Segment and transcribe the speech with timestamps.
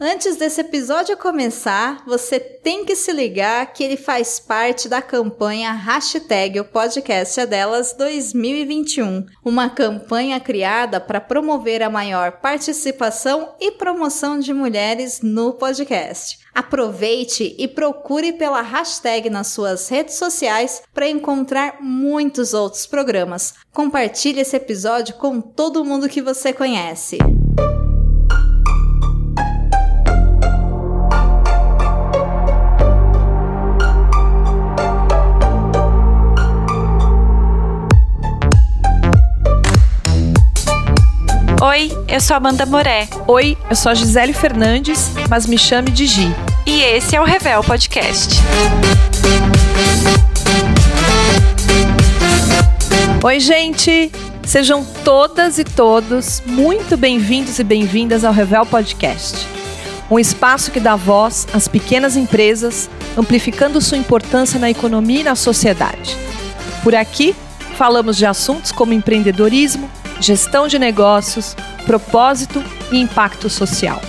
[0.00, 5.72] Antes desse episódio começar, você tem que se ligar que ele faz parte da campanha
[5.72, 13.72] Hashtag o Podcast é Delas 2021, uma campanha criada para promover a maior participação e
[13.72, 16.38] promoção de mulheres no podcast.
[16.54, 23.54] Aproveite e procure pela hashtag nas suas redes sociais para encontrar muitos outros programas.
[23.72, 27.18] Compartilhe esse episódio com todo mundo que você conhece.
[41.68, 43.06] Oi, eu sou Amanda Moré.
[43.26, 46.34] Oi, eu sou a Gisele Fernandes, mas me chame de Gi.
[46.66, 48.36] E esse é o Revel Podcast.
[53.22, 54.10] Oi, gente!
[54.46, 59.46] Sejam todas e todos muito bem-vindos e bem-vindas ao Revel Podcast.
[60.10, 65.36] Um espaço que dá voz às pequenas empresas, amplificando sua importância na economia e na
[65.36, 66.16] sociedade.
[66.82, 67.36] Por aqui,
[67.76, 74.00] falamos de assuntos como empreendedorismo, gestão de negócios, propósito e impacto social.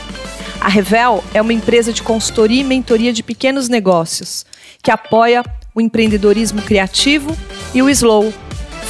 [0.60, 4.46] A Revel é uma empresa de consultoria e mentoria de pequenos negócios
[4.84, 5.44] que apoia
[5.74, 7.36] o empreendedorismo criativo
[7.74, 8.34] e o slow,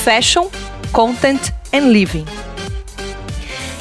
[0.03, 0.47] fashion,
[0.91, 2.25] content and living.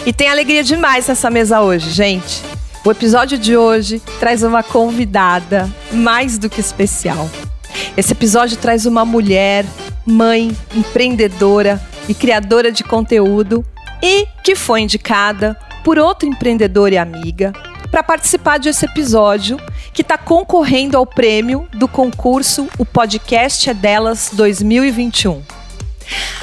[0.05, 2.43] E tem alegria demais nessa mesa hoje, gente.
[2.85, 7.29] O episódio de hoje traz uma convidada mais do que especial.
[7.97, 9.65] Esse episódio traz uma mulher,
[10.07, 13.65] mãe, empreendedora, e criadora de conteúdo
[14.03, 17.53] e que foi indicada por outra empreendedora e amiga
[17.91, 19.59] para participar desse episódio
[19.93, 25.43] que está concorrendo ao prêmio do concurso O Podcast é Delas 2021.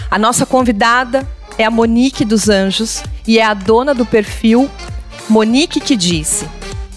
[0.09, 1.27] A nossa convidada
[1.57, 4.69] é a Monique dos Anjos e é a dona do perfil
[5.29, 6.47] Monique que Disse.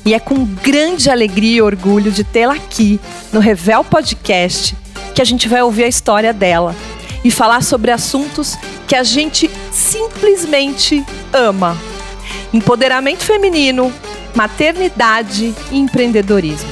[0.05, 2.98] E é com grande alegria e orgulho de tê-la aqui
[3.33, 4.74] no Revel Podcast
[5.14, 6.74] que a gente vai ouvir a história dela
[7.24, 8.56] e falar sobre assuntos
[8.86, 11.77] que a gente simplesmente ama:
[12.52, 13.92] empoderamento feminino,
[14.34, 16.70] maternidade e empreendedorismo.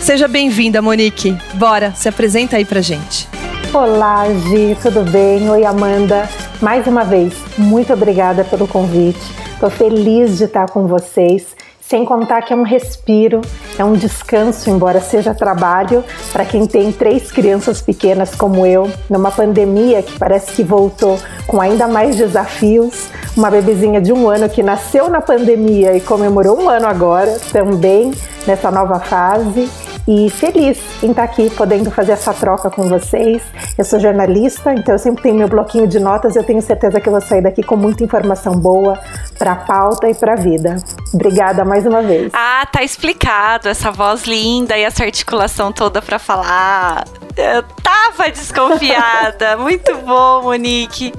[0.00, 1.36] Seja bem-vinda, Monique.
[1.54, 3.28] Bora, se apresenta aí pra gente.
[3.72, 5.48] Olá, Gi, tudo bem?
[5.50, 6.28] Oi, Amanda.
[6.60, 9.20] Mais uma vez, muito obrigada pelo convite.
[9.54, 11.53] Estou feliz de estar com vocês
[11.88, 13.40] sem contar que é um respiro,
[13.78, 16.02] é um descanso, embora seja trabalho,
[16.32, 21.60] para quem tem três crianças pequenas como eu, numa pandemia que parece que voltou com
[21.60, 23.08] ainda mais desafios.
[23.36, 28.12] Uma bebezinha de um ano que nasceu na pandemia e comemorou um ano agora, também
[28.46, 29.68] nessa nova fase
[30.06, 33.42] e feliz em estar aqui podendo fazer essa troca com vocês.
[33.76, 37.00] Eu sou jornalista, então eu sempre tenho meu bloquinho de notas e eu tenho certeza
[37.00, 38.98] que eu vou sair daqui com muita informação boa
[39.38, 40.76] para a pauta e para a vida.
[41.12, 42.30] Obrigada mais uma vez.
[42.34, 47.04] Ah, tá explicado essa voz linda e essa articulação toda para falar.
[47.36, 49.56] Eu tava desconfiada.
[49.58, 51.12] Muito bom, Monique.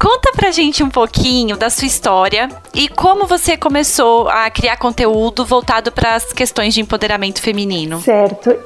[0.00, 5.44] Conta pra gente um pouquinho da sua história e como você começou a criar conteúdo
[5.44, 8.00] voltado para as questões de empoderamento feminino.
[8.00, 8.17] Certo.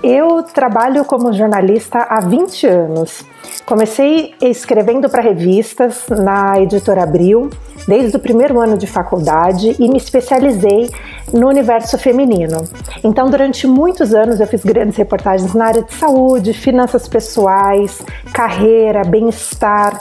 [0.02, 3.24] Eu trabalho como jornalista há 20 anos.
[3.64, 7.50] Comecei escrevendo para revistas na editora Abril
[7.86, 10.90] desde o primeiro ano de faculdade e me especializei
[11.32, 12.64] no universo feminino.
[13.02, 19.02] Então, durante muitos anos, eu fiz grandes reportagens na área de saúde, finanças pessoais, carreira,
[19.04, 19.98] bem-estar,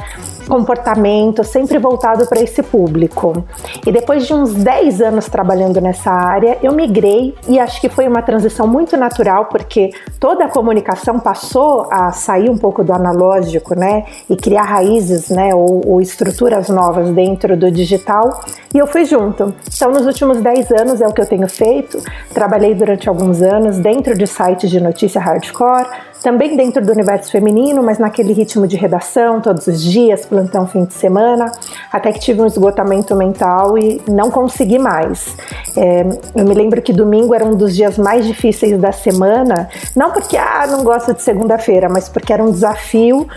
[0.47, 3.45] comportamento, sempre voltado para esse público.
[3.85, 8.07] E depois de uns 10 anos trabalhando nessa área, eu migrei e acho que foi
[8.07, 13.75] uma transição muito natural, porque toda a comunicação passou a sair um pouco do analógico,
[13.75, 18.43] né, e criar raízes, né, ou, ou estruturas novas dentro do digital,
[18.73, 19.53] e eu fui junto.
[19.73, 22.01] Então, nos últimos 10 anos é o que eu tenho feito.
[22.33, 25.87] Trabalhei durante alguns anos dentro de sites de notícia hardcore,
[26.21, 30.85] também dentro do universo feminino, mas naquele ritmo de redação, todos os dias, plantão fim
[30.85, 31.51] de semana,
[31.91, 35.35] até que tive um esgotamento mental e não consegui mais.
[35.75, 36.05] É,
[36.35, 40.37] eu me lembro que domingo era um dos dias mais difíceis da semana, não porque
[40.37, 43.27] ah, não gosto de segunda-feira, mas porque era um desafio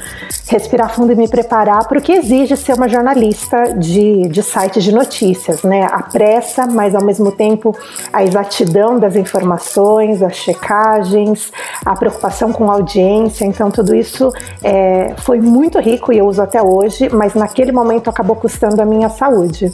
[0.47, 4.81] respirar fundo e me preparar para o que exige ser uma jornalista de, de site
[4.81, 5.89] de notícias, né?
[5.91, 7.75] A pressa, mas ao mesmo tempo
[8.13, 11.51] a exatidão das informações, as checagens,
[11.85, 14.31] a preocupação com audiência, então tudo isso
[14.63, 18.85] é, foi muito rico e eu uso até hoje, mas naquele momento acabou custando a
[18.85, 19.73] minha saúde.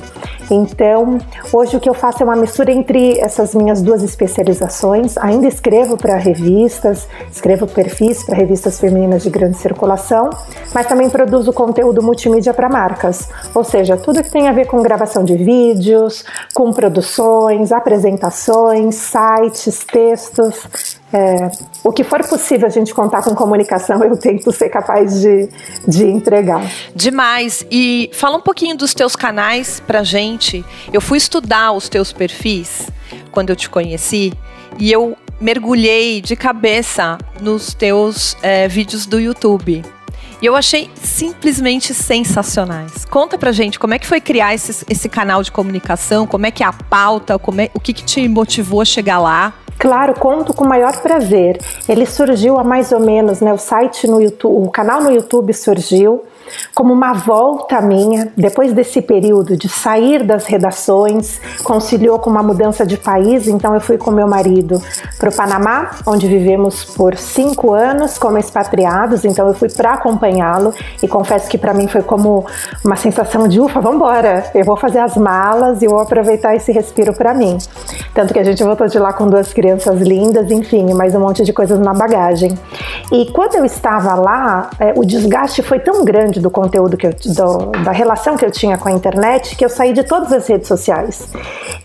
[0.50, 1.18] Então,
[1.52, 5.16] hoje o que eu faço é uma misturo entre essas minhas duas especializações.
[5.18, 10.28] Ainda escrevo para revistas, escrevo perfis para revistas femininas de grande circulação,
[10.74, 14.82] mas também produzo conteúdo multimídia para marcas, ou seja, tudo que tem a ver com
[14.82, 16.24] gravação de vídeos,
[16.54, 20.99] com produções, apresentações, sites, textos.
[21.12, 21.50] É,
[21.82, 25.48] o que for possível a gente contar com comunicação, eu tento ser capaz de,
[25.86, 26.62] de entregar.
[26.94, 27.66] Demais.
[27.70, 30.64] E fala um pouquinho dos teus canais pra gente.
[30.92, 32.88] Eu fui estudar os teus perfis
[33.32, 34.32] quando eu te conheci
[34.78, 39.82] e eu mergulhei de cabeça nos teus é, vídeos do YouTube.
[40.42, 43.04] E eu achei simplesmente sensacionais.
[43.04, 46.50] Conta pra gente como é que foi criar esse, esse canal de comunicação, como é
[46.50, 49.52] que é a pauta, como é, o que, que te motivou a chegar lá.
[49.80, 51.58] Claro, conto com o maior prazer.
[51.88, 53.50] Ele surgiu há mais ou menos, né?
[53.50, 56.22] O site no YouTube, o canal no YouTube surgiu
[56.74, 62.86] como uma volta minha, depois desse período de sair das redações, conciliou com uma mudança
[62.86, 64.80] de país, então eu fui com meu marido
[65.18, 70.72] para o Panamá, onde vivemos por cinco anos como expatriados, então eu fui para acompanhá-lo
[71.02, 72.46] e confesso que para mim foi como
[72.84, 76.72] uma sensação de ufa, vamos embora, eu vou fazer as malas e vou aproveitar esse
[76.72, 77.58] respiro para mim.
[78.14, 81.44] Tanto que a gente voltou de lá com duas crianças lindas, enfim, mais um monte
[81.44, 82.58] de coisas na bagagem.
[83.12, 87.12] E quando eu estava lá, é, o desgaste foi tão grande do conteúdo que eu,
[87.12, 90.46] do, da relação que eu tinha com a internet que eu saí de todas as
[90.46, 91.28] redes sociais.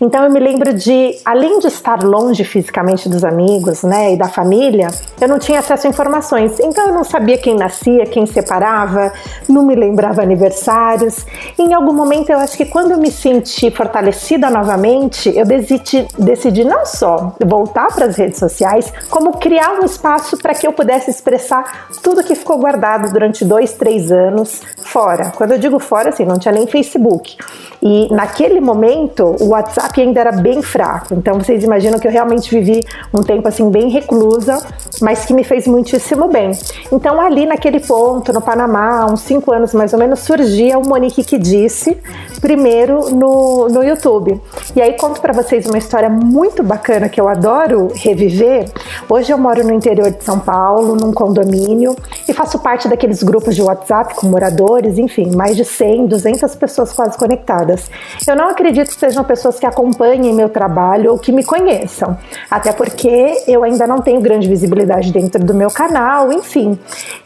[0.00, 4.28] Então eu me lembro de, além de estar longe fisicamente dos amigos, né, e da
[4.28, 4.88] família,
[5.20, 6.58] eu não tinha acesso a informações.
[6.60, 9.12] Então eu não sabia quem nascia, quem separava,
[9.48, 11.26] não me lembrava aniversários.
[11.58, 16.06] E em algum momento eu acho que quando eu me senti fortalecida novamente, eu decidi,
[16.18, 20.72] decidi não só voltar para as redes sociais, como criar um espaço para que eu
[20.72, 25.32] pudesse expressar tudo que ficou guardado durante dois, três anos anos fora.
[25.36, 27.36] Quando eu digo fora, assim, não tinha nem Facebook.
[27.82, 31.14] E naquele momento, o WhatsApp ainda era bem fraco.
[31.14, 34.64] Então vocês imaginam que eu realmente vivi um tempo assim bem reclusa,
[35.00, 36.52] mas que me fez muitíssimo bem.
[36.90, 41.22] Então ali naquele ponto, no Panamá, uns cinco anos mais ou menos, surgia o Monique
[41.22, 41.96] que disse,
[42.40, 44.40] primeiro no, no YouTube.
[44.74, 48.70] E aí conto para vocês uma história muito bacana que eu adoro reviver.
[49.08, 51.94] Hoje eu moro no interior de São Paulo, num condomínio,
[52.26, 56.92] e faço parte daqueles grupos de WhatsApp com moradores, enfim, mais de 100, 200 pessoas
[56.92, 57.90] quase conectadas.
[58.26, 62.16] Eu não acredito que sejam pessoas que acompanhem meu trabalho ou que me conheçam,
[62.50, 66.78] até porque eu ainda não tenho grande visibilidade dentro do meu canal, enfim.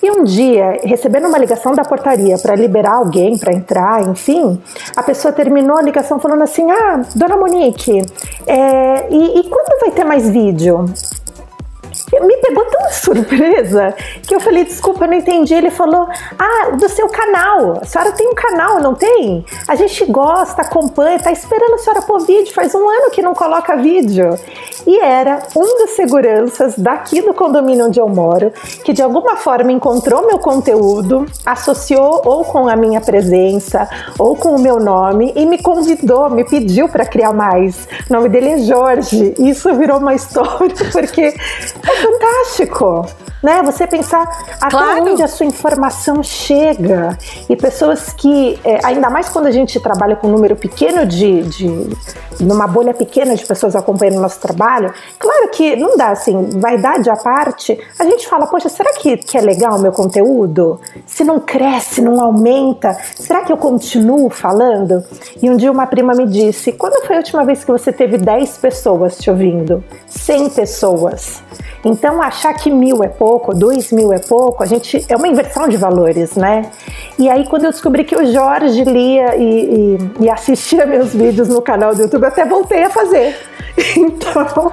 [0.02, 4.60] E um dia, recebendo uma ligação da portaria para liberar alguém para entrar, enfim,
[4.96, 8.02] a pessoa terminou a ligação falando assim: Ah, dona Monique,
[8.46, 10.86] é, e, e quando vai ter mais vídeo?
[12.20, 13.94] Me pegou tão surpresa
[14.26, 15.54] que eu falei, desculpa, eu não entendi.
[15.54, 16.08] Ele falou,
[16.38, 17.78] ah, do seu canal.
[17.80, 19.44] A senhora tem um canal, não tem?
[19.68, 22.52] A gente gosta, acompanha, tá esperando a senhora pôr vídeo.
[22.52, 24.38] Faz um ano que não coloca vídeo.
[24.86, 28.52] E era um dos seguranças daqui do condomínio onde eu moro,
[28.84, 33.88] que de alguma forma encontrou meu conteúdo, associou ou com a minha presença,
[34.18, 37.86] ou com o meu nome, e me convidou, me pediu para criar mais.
[38.08, 39.34] O nome dele é Jorge.
[39.38, 41.34] Isso virou uma história, porque
[41.90, 43.06] é fantástico
[43.42, 43.62] né?
[43.62, 44.22] Você pensar
[44.60, 45.12] até claro.
[45.12, 47.16] onde a sua informação chega
[47.48, 51.42] e pessoas que, é, ainda mais quando a gente trabalha com um número pequeno de,
[51.42, 51.96] de,
[52.40, 57.08] numa bolha pequena de pessoas acompanhando o nosso trabalho, claro que não dá assim, vaidade
[57.08, 60.80] à parte, a gente fala, poxa, será que, que é legal o meu conteúdo?
[61.06, 65.02] Se não cresce, não aumenta, será que eu continuo falando?
[65.42, 68.18] E um dia uma prima me disse, quando foi a última vez que você teve
[68.18, 69.82] 10 pessoas te ouvindo?
[70.06, 71.42] 100 pessoas.
[71.84, 75.68] Então, achar que mil é pouco, dois mil é pouco, a gente é uma inversão
[75.68, 76.70] de valores, né?
[77.18, 81.48] E aí, quando eu descobri que o Jorge lia e, e, e assistia meus vídeos
[81.48, 83.36] no canal do YouTube, eu até voltei a fazer.
[83.96, 84.72] Então.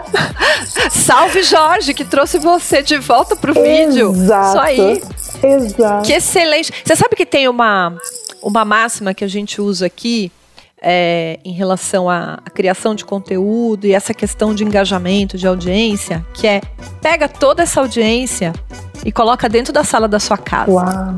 [0.89, 4.11] Salve Jorge, que trouxe você de volta pro vídeo.
[4.11, 4.49] Exato.
[4.49, 5.01] Isso aí.
[5.43, 6.05] Exato.
[6.05, 6.73] Que excelente.
[6.83, 7.95] Você sabe que tem uma,
[8.41, 10.31] uma máxima que a gente usa aqui
[10.81, 16.25] é, em relação à, à, criação de conteúdo e essa questão de engajamento, de audiência,
[16.33, 16.61] que é
[17.01, 18.53] pega toda essa audiência
[19.05, 20.71] e coloca dentro da sala da sua casa.
[20.71, 21.15] Uau.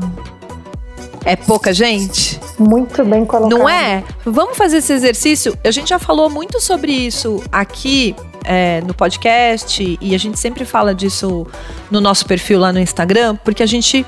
[1.24, 2.40] É pouca gente?
[2.58, 3.58] Muito bem colocado.
[3.58, 4.02] Não é?
[4.24, 5.56] Vamos fazer esse exercício.
[5.62, 10.64] A gente já falou muito sobre isso aqui é, no podcast e a gente sempre
[10.64, 11.46] fala disso
[11.90, 14.06] no nosso perfil lá no Instagram, porque a gente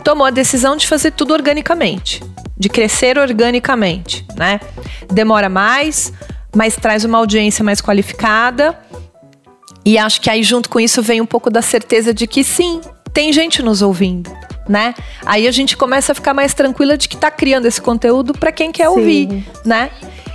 [0.00, 2.22] tomou a decisão de fazer tudo organicamente
[2.60, 4.60] de crescer organicamente, né?
[5.10, 6.12] Demora mais,
[6.54, 8.78] mas traz uma audiência mais qualificada.
[9.82, 12.82] E acho que aí junto com isso vem um pouco da certeza de que sim,
[13.14, 14.30] tem gente nos ouvindo.
[14.68, 14.94] né?
[15.24, 18.52] Aí a gente começa a ficar mais tranquila de que tá criando esse conteúdo para
[18.52, 18.96] quem quer Sim.
[18.96, 19.90] ouvir, né?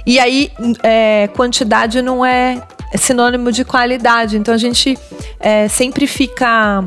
[0.06, 0.52] E aí,
[0.84, 2.62] é, quantidade não é
[2.98, 4.36] sinônimo de qualidade.
[4.36, 4.98] Então a gente
[5.40, 6.84] é, sempre fica.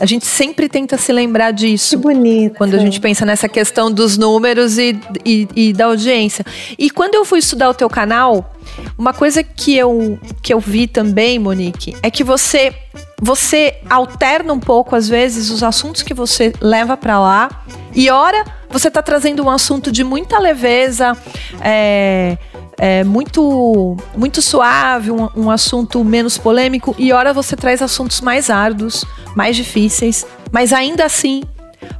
[0.00, 1.98] A gente sempre tenta se lembrar Que disso.
[1.98, 2.56] bonito.
[2.56, 6.44] Quando a gente pensa nessa questão dos números e, e, e da audiência.
[6.78, 8.54] E quando eu fui estudar o teu canal,
[8.96, 12.72] uma coisa que eu, que eu vi também, Monique, é que você
[13.20, 17.64] você alterna um pouco, às vezes, os assuntos que você leva para lá.
[17.94, 21.16] E ora, você tá trazendo um assunto de muita leveza,
[21.60, 22.38] é,
[22.78, 26.94] é, muito, muito suave, um, um assunto menos polêmico.
[26.98, 31.42] E ora, você traz assuntos mais árduos, mais difíceis, mas ainda assim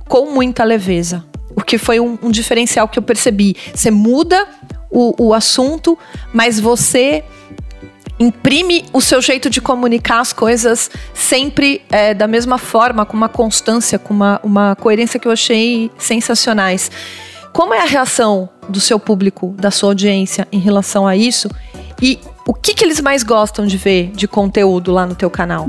[0.09, 1.25] com muita leveza.
[1.55, 3.57] O que foi um, um diferencial que eu percebi.
[3.75, 4.47] Você muda
[4.91, 5.99] o, o assunto,
[6.33, 7.25] mas você
[8.19, 13.29] imprime o seu jeito de comunicar as coisas sempre é, da mesma forma, com uma
[13.29, 16.91] constância, com uma, uma coerência que eu achei sensacionais.
[17.53, 21.49] Como é a reação do seu público, da sua audiência em relação a isso?
[22.01, 22.19] E
[22.49, 25.67] o que, que eles mais gostam de ver de conteúdo lá no teu canal?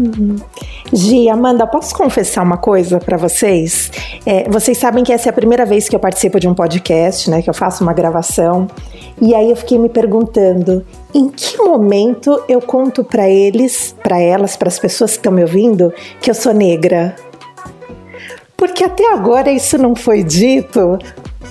[0.94, 3.92] Gi, Amanda, posso confessar uma coisa para vocês?
[4.26, 7.30] É, vocês sabem que essa é a primeira vez que eu participo de um podcast,
[7.30, 7.42] né?
[7.42, 8.66] Que eu faço uma gravação.
[9.22, 14.56] E aí eu fiquei me perguntando, em que momento eu conto para eles, para elas,
[14.56, 17.14] para as pessoas que estão me ouvindo, que eu sou negra?
[18.56, 20.98] Porque até agora isso não foi dito.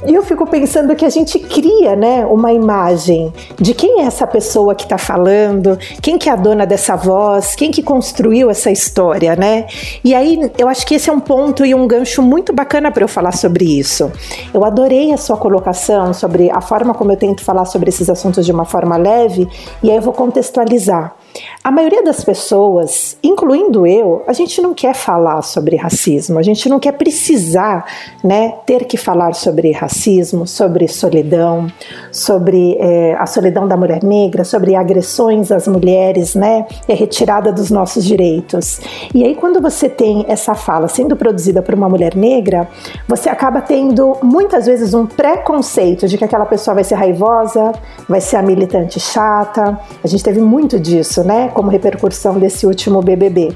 [0.07, 4.27] E eu fico pensando que a gente cria, né, uma imagem de quem é essa
[4.27, 8.71] pessoa que está falando, quem que é a dona dessa voz, quem que construiu essa
[8.71, 9.67] história, né?
[10.05, 13.03] E aí eu acho que esse é um ponto e um gancho muito bacana para
[13.03, 14.13] eu falar sobre isso.
[14.53, 18.45] Eu adorei a sua colocação sobre a forma como eu tento falar sobre esses assuntos
[18.45, 19.49] de uma forma leve,
[19.83, 21.17] e aí eu vou contextualizar.
[21.63, 26.69] A maioria das pessoas, incluindo eu, a gente não quer falar sobre racismo, a gente
[26.69, 27.85] não quer precisar,
[28.23, 31.67] né, ter que falar sobre racismo, sobre solidão,
[32.13, 37.71] sobre é, a solidão da mulher negra, sobre agressões às mulheres, né, a retirada dos
[37.71, 38.81] nossos direitos.
[39.13, 42.69] E aí, quando você tem essa fala sendo produzida por uma mulher negra,
[43.07, 47.73] você acaba tendo muitas vezes um preconceito de que aquela pessoa vai ser raivosa,
[48.09, 49.79] vai ser a militante chata.
[50.03, 51.51] A gente teve muito disso, né?
[51.59, 53.53] Como repercussão desse último BBB.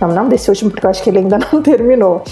[0.00, 2.22] Não, não desse último, porque eu acho que ele ainda não terminou.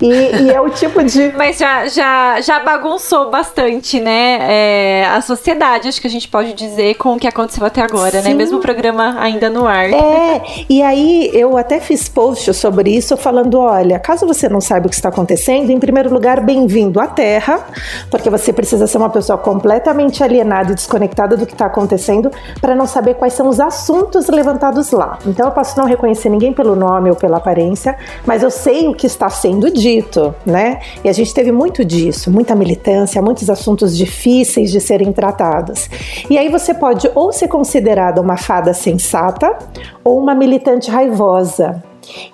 [0.00, 1.32] E, e é o tipo de.
[1.36, 4.32] Mas já, já, já bagunçou bastante, né?
[4.40, 8.16] é, a sociedade, acho que a gente pode dizer, com o que aconteceu até agora,
[8.16, 8.30] né?
[8.30, 8.34] Sim.
[8.34, 9.90] Mesmo o programa ainda no ar.
[9.90, 14.86] É, e aí eu até fiz post sobre isso, falando: olha, caso você não saiba
[14.86, 17.60] o que está acontecendo, em primeiro lugar, bem-vindo à Terra,
[18.10, 22.30] porque você precisa ser uma pessoa completamente alienada e desconectada do que está acontecendo
[22.60, 25.18] para não saber quais são os assuntos levantados lá.
[25.26, 27.96] Então eu posso não reconhecer ninguém pelo nome ou pela aparência,
[28.26, 30.80] mas eu sei o que está sendo dito, né?
[31.04, 35.88] E a gente teve muito disso, muita militância, muitos assuntos difíceis de serem tratados.
[36.28, 39.56] E aí você pode ou ser considerada uma fada sensata
[40.04, 41.82] ou uma militante raivosa.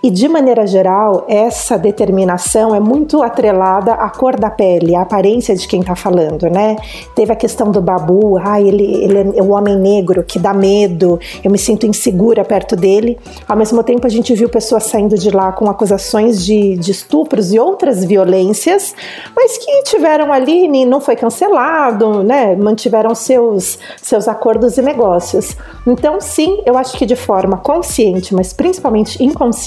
[0.02, 5.54] E de maneira geral, essa determinação é muito atrelada à cor da pele, à aparência
[5.54, 6.76] de quem está falando, né?
[7.14, 11.18] Teve a questão do Babu, ah, ele, ele é o homem negro que dá medo,
[11.42, 13.18] eu me sinto insegura perto dele.
[13.46, 17.52] Ao mesmo tempo, a gente viu pessoas saindo de lá com acusações de, de estupros
[17.52, 18.94] e outras violências,
[19.34, 22.56] mas que tiveram ali, não foi cancelado, né?
[22.56, 25.56] Mantiveram seus, seus acordos e negócios.
[25.86, 29.57] Então, sim, eu acho que de forma consciente, mas principalmente inconsciente,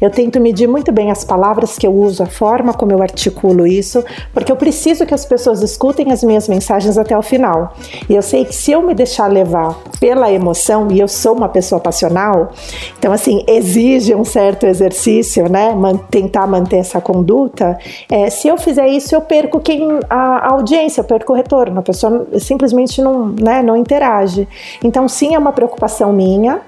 [0.00, 3.66] eu tento medir muito bem as palavras que eu uso, a forma como eu articulo
[3.66, 7.74] isso, porque eu preciso que as pessoas escutem as minhas mensagens até o final.
[8.08, 11.48] E eu sei que se eu me deixar levar pela emoção, e eu sou uma
[11.48, 12.52] pessoa passional,
[12.98, 15.74] então, assim, exige um certo exercício, né?
[16.10, 17.78] Tentar manter essa conduta.
[18.10, 21.78] É, se eu fizer isso, eu perco quem a, a audiência, eu perco o retorno,
[21.80, 24.48] a pessoa simplesmente não, né, não interage.
[24.82, 26.60] Então, sim, é uma preocupação minha,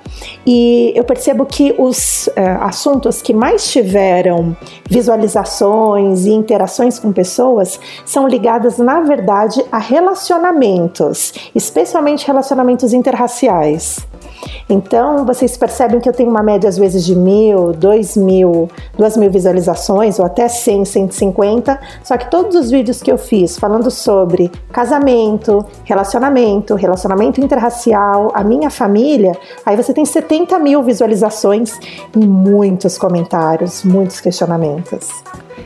[0.47, 2.29] e eu percebo que os
[2.61, 4.57] assuntos que mais tiveram
[4.88, 14.07] visualizações e interações com pessoas são ligados, na verdade, a relacionamentos, especialmente relacionamentos interraciais.
[14.69, 19.17] Então, vocês percebem que eu tenho uma média, às vezes, de mil, dois mil, duas
[19.17, 21.79] mil visualizações, ou até 100, 150.
[22.03, 28.43] Só que todos os vídeos que eu fiz falando sobre casamento, relacionamento, relacionamento interracial, a
[28.43, 29.33] minha família,
[29.65, 31.79] aí você tem 70 mil visualizações
[32.15, 35.09] e muitos comentários, muitos questionamentos.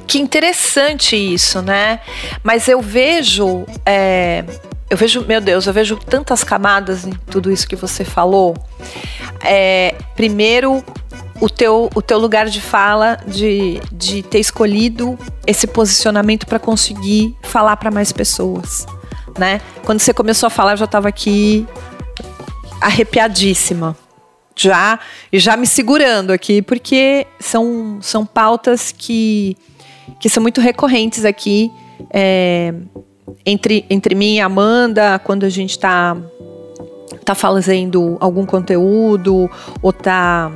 [0.06, 2.00] Que interessante isso, né?
[2.42, 3.64] Mas eu vejo.
[3.86, 4.44] É,
[4.90, 8.56] eu vejo, meu Deus, eu vejo tantas camadas em tudo isso que você falou.
[9.40, 10.84] É, primeiro,
[11.40, 15.16] o teu, o teu lugar de fala, de, de ter escolhido
[15.46, 18.84] esse posicionamento para conseguir falar para mais pessoas,
[19.38, 19.60] né?
[19.84, 21.64] Quando você começou a falar, eu já estava aqui
[22.80, 23.96] arrepiadíssima,
[24.56, 24.98] já
[25.32, 29.56] e já me segurando aqui, porque são, são pautas que,
[30.18, 31.70] que são muito recorrentes aqui
[32.12, 32.74] é,
[33.44, 36.16] entre, entre mim e a Amanda, quando a gente está
[37.24, 39.50] tá fazendo algum conteúdo
[39.82, 40.50] ou tá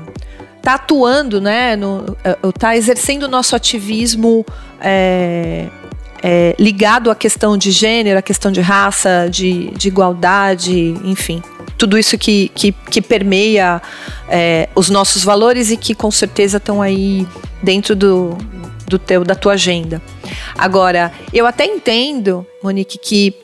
[0.63, 1.79] tá atuando, né,
[2.25, 4.47] é, tá exercendo o nosso ativismo
[4.81, 5.69] é,
[6.23, 11.43] é, ligado à questão de gênero, à questão de raça, de, de igualdade, enfim,
[11.77, 13.83] tudo isso que, que, que permeia
[14.27, 17.27] é, os nossos valores e que com certeza estão aí
[17.63, 18.39] dentro do,
[18.87, 20.01] do teu, da tua agenda.
[20.57, 23.35] Agora, eu até entendo, Monique, que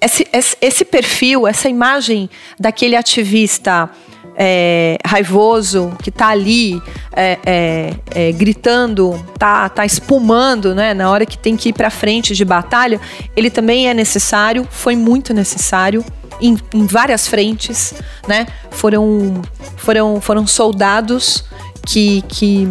[0.00, 0.26] esse,
[0.60, 3.88] esse, perfil, essa imagem daquele ativista
[4.36, 6.82] é, raivoso que está ali
[7.12, 10.94] é, é, é, gritando, tá, tá espumando, né?
[10.94, 13.00] Na hora que tem que ir para frente de batalha,
[13.36, 16.04] ele também é necessário, foi muito necessário.
[16.40, 17.94] Em, em várias frentes,
[18.26, 18.48] né?
[18.70, 19.42] Foram,
[19.76, 21.44] foram, foram soldados
[21.86, 22.66] que, que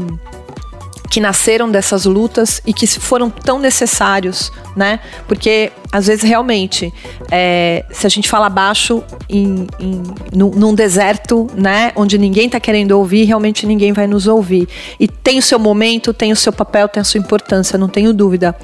[1.11, 5.01] que nasceram dessas lutas e que foram tão necessários, né?
[5.27, 6.91] Porque às vezes realmente,
[7.29, 10.01] é, se a gente fala baixo em, em,
[10.33, 14.69] num, deserto, né, onde ninguém está querendo ouvir, realmente ninguém vai nos ouvir.
[14.97, 18.13] E tem o seu momento, tem o seu papel, tem a sua importância, não tenho
[18.13, 18.55] dúvida.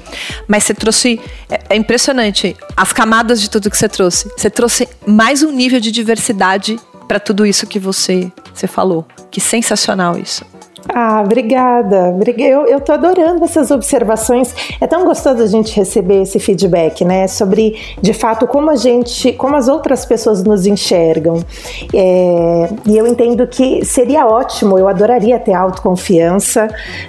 [0.48, 4.26] Mas você trouxe, é, é impressionante as camadas de tudo que você trouxe.
[4.34, 9.06] Você trouxe mais um nível de diversidade para tudo isso que você, você falou.
[9.30, 10.46] Que sensacional isso.
[10.86, 12.16] Ah, obrigada.
[12.38, 14.54] Eu, eu tô adorando essas observações.
[14.80, 17.26] É tão gostoso a gente receber esse feedback, né?
[17.26, 21.44] Sobre, de fato, como a gente, como as outras pessoas nos enxergam.
[21.92, 26.68] É, e eu entendo que seria ótimo, eu adoraria ter autoconfiança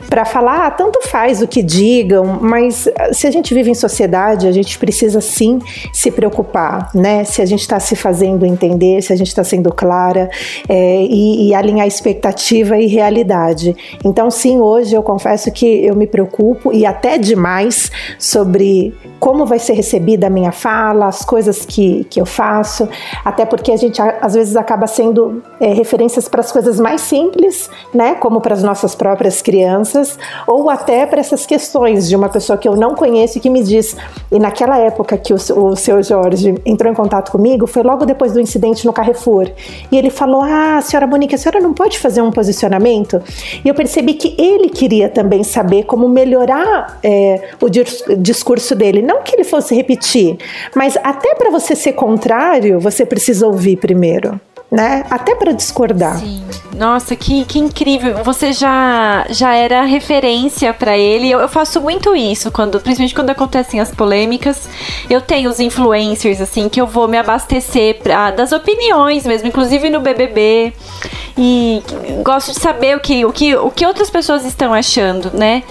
[0.09, 3.75] para falar, ah, tanto faz o que digam, mas ah, se a gente vive em
[3.75, 5.59] sociedade, a gente precisa sim
[5.93, 7.23] se preocupar, né?
[7.23, 10.29] Se a gente está se fazendo entender, se a gente está sendo clara
[10.67, 13.58] é, e, e alinhar expectativa e realidade
[14.03, 19.59] Então, sim, hoje eu confesso que eu me preocupo e até demais sobre como vai
[19.59, 22.87] ser recebida a minha fala, as coisas que, que eu faço,
[23.23, 27.69] até porque a gente às vezes acaba sendo é, referências para as coisas mais simples,
[27.93, 32.57] né, como para as nossas próprias crianças, ou até para essas questões de uma pessoa
[32.57, 33.95] que eu não conheço e que me diz.
[34.31, 38.31] E naquela época que o, o seu Jorge entrou em contato comigo, foi logo depois
[38.31, 39.49] do incidente no Carrefour,
[39.91, 43.21] e ele falou: Ah, senhora Monique, a senhora não pode fazer um posicionamento?
[43.63, 47.69] E eu percebi que ele queria também saber como melhorar é, o
[48.17, 49.01] discurso dele.
[49.01, 50.38] Não que ele fosse repetir,
[50.75, 54.39] mas até para você ser contrário, você precisa ouvir primeiro
[54.71, 55.03] né?
[55.09, 56.19] Até para discordar.
[56.19, 56.43] Sim.
[56.75, 58.23] Nossa, que, que incrível.
[58.23, 61.29] Você já, já era referência para ele.
[61.29, 64.69] Eu, eu, faço muito isso, quando, principalmente quando acontecem as polêmicas.
[65.09, 69.89] Eu tenho os influencers, assim, que eu vou me abastecer pra, das opiniões mesmo, inclusive
[69.89, 70.73] no BBB.
[71.41, 71.82] E
[72.21, 75.63] gosto de saber o que, o que, o que outras pessoas estão achando, né?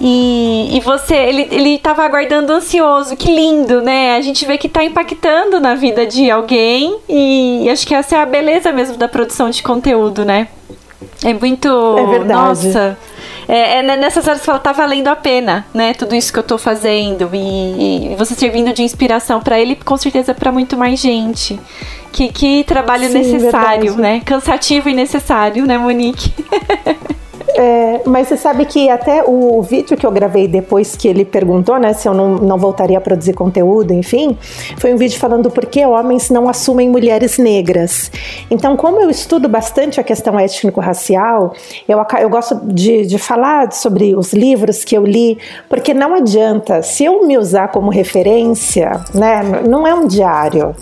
[0.00, 4.16] E, e você, ele, ele tava aguardando ansioso, que lindo, né?
[4.16, 8.22] A gente vê que tá impactando na vida de alguém e acho que essa é
[8.22, 10.48] a beleza mesmo da produção de conteúdo, né?
[11.22, 11.68] É muito.
[11.98, 12.32] É verdade.
[12.32, 12.98] Nossa.
[13.46, 15.92] É, é nessas horas que fala, tá valendo a pena, né?
[15.92, 17.28] Tudo isso que eu tô fazendo.
[17.34, 21.60] E, e você servindo de inspiração para ele, com certeza para muito mais gente.
[22.12, 24.00] Que, que trabalho Sim, necessário, verdade.
[24.00, 24.20] né?
[24.24, 26.32] Cansativo e necessário, né, Monique?
[27.54, 31.78] É, mas você sabe que até o vídeo que eu gravei depois que ele perguntou,
[31.78, 34.36] né, se eu não, não voltaria a produzir conteúdo, enfim,
[34.78, 38.10] foi um vídeo falando por que homens não assumem mulheres negras.
[38.50, 41.54] Então, como eu estudo bastante a questão étnico-racial,
[41.88, 46.82] eu, eu gosto de, de falar sobre os livros que eu li, porque não adianta,
[46.82, 50.74] se eu me usar como referência, né, não é um diário,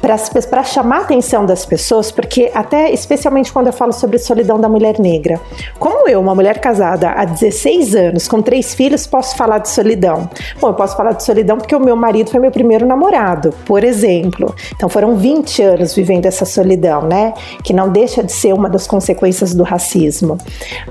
[0.00, 4.68] para chamar a atenção das pessoas, porque até, especialmente quando eu falo sobre solidão da
[4.68, 5.40] mulher negra,
[5.78, 10.28] como eu, uma mulher casada há 16 anos, com três filhos, posso falar de solidão?
[10.60, 13.84] Bom, eu posso falar de solidão porque o meu marido foi meu primeiro namorado, por
[13.84, 14.54] exemplo.
[14.74, 17.34] Então foram 20 anos vivendo essa solidão, né?
[17.62, 20.38] Que não deixa de ser uma das consequências do racismo.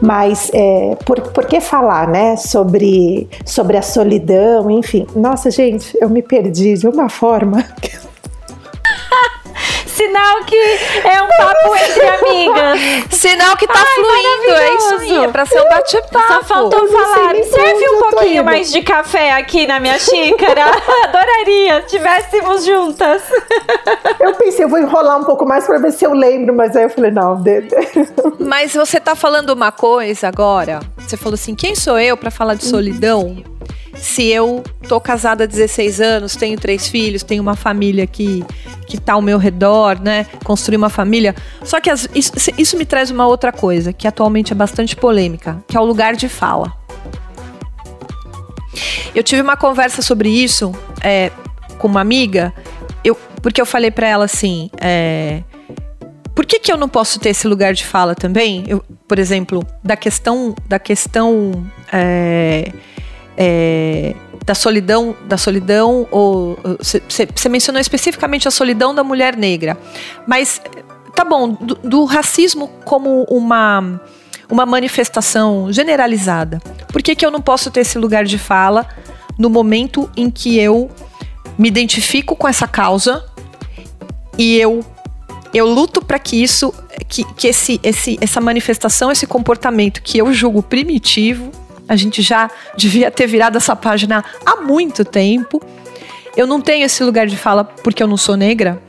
[0.02, 2.36] Mas é, por, por que falar, né?
[2.38, 5.06] Sobre, sobre a solidão, enfim.
[5.16, 7.64] Nossa, gente, eu me perdi de uma forma.
[9.94, 12.80] Sinal que é um papo entre amigas.
[13.12, 15.24] Sinal que tá Ai, fluindo, é isso aí.
[15.24, 16.34] É pra ser um bate-papo.
[16.34, 17.34] Só faltou falar.
[17.34, 20.64] Me serve um pouquinho indo." mais de café aqui na minha xícara.
[21.06, 23.22] Adoraria, estivéssemos juntas.
[24.20, 26.84] Eu pensei, eu vou enrolar um pouco mais pra ver se eu lembro, mas aí
[26.84, 27.68] eu falei, não, de-
[28.40, 30.80] Mas você tá falando uma coisa agora.
[30.98, 33.44] Você falou assim: quem sou eu pra falar de solidão?
[33.96, 38.44] Se eu tô casada há 16 anos, tenho três filhos, tenho uma família que,
[38.88, 40.26] que tá ao meu redor, né?
[40.44, 41.36] Construir uma família.
[41.64, 45.64] Só que as- isso, isso me traz uma outra coisa, que atualmente é bastante polêmica,
[45.68, 46.74] que é o lugar de fala.
[49.14, 51.32] Eu tive uma conversa sobre isso é,
[51.78, 52.54] com uma amiga,
[53.04, 54.70] eu, porque eu falei pra ela assim.
[54.82, 55.44] é,
[56.34, 58.64] por que, que eu não posso ter esse lugar de fala também?
[58.68, 62.72] Eu, por exemplo, da questão da questão é,
[63.38, 64.16] é,
[64.46, 66.58] da solidão, da solidão ou
[67.08, 69.78] você mencionou especificamente a solidão da mulher negra,
[70.28, 70.62] mas
[71.16, 74.02] tá bom do, do racismo como uma
[74.52, 76.60] uma manifestação generalizada.
[76.92, 78.88] Por que, que eu não posso ter esse lugar de fala
[79.38, 80.92] no momento em que eu
[81.58, 83.26] me identifico com essa causa
[84.38, 84.86] e eu
[85.54, 86.74] eu luto para que isso,
[87.08, 91.52] que, que esse, esse, essa manifestação, esse comportamento que eu julgo primitivo,
[91.88, 95.62] a gente já devia ter virado essa página há muito tempo.
[96.36, 98.82] Eu não tenho esse lugar de fala porque eu não sou negra.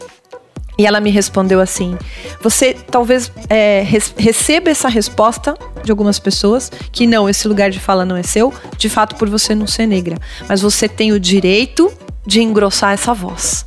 [0.76, 1.96] E ela me respondeu assim:
[2.40, 3.84] Você talvez é,
[4.16, 8.52] receba essa resposta de algumas pessoas que não, esse lugar de fala não é seu,
[8.76, 10.16] de fato por você não ser negra.
[10.48, 11.92] Mas você tem o direito
[12.26, 13.64] de engrossar essa voz.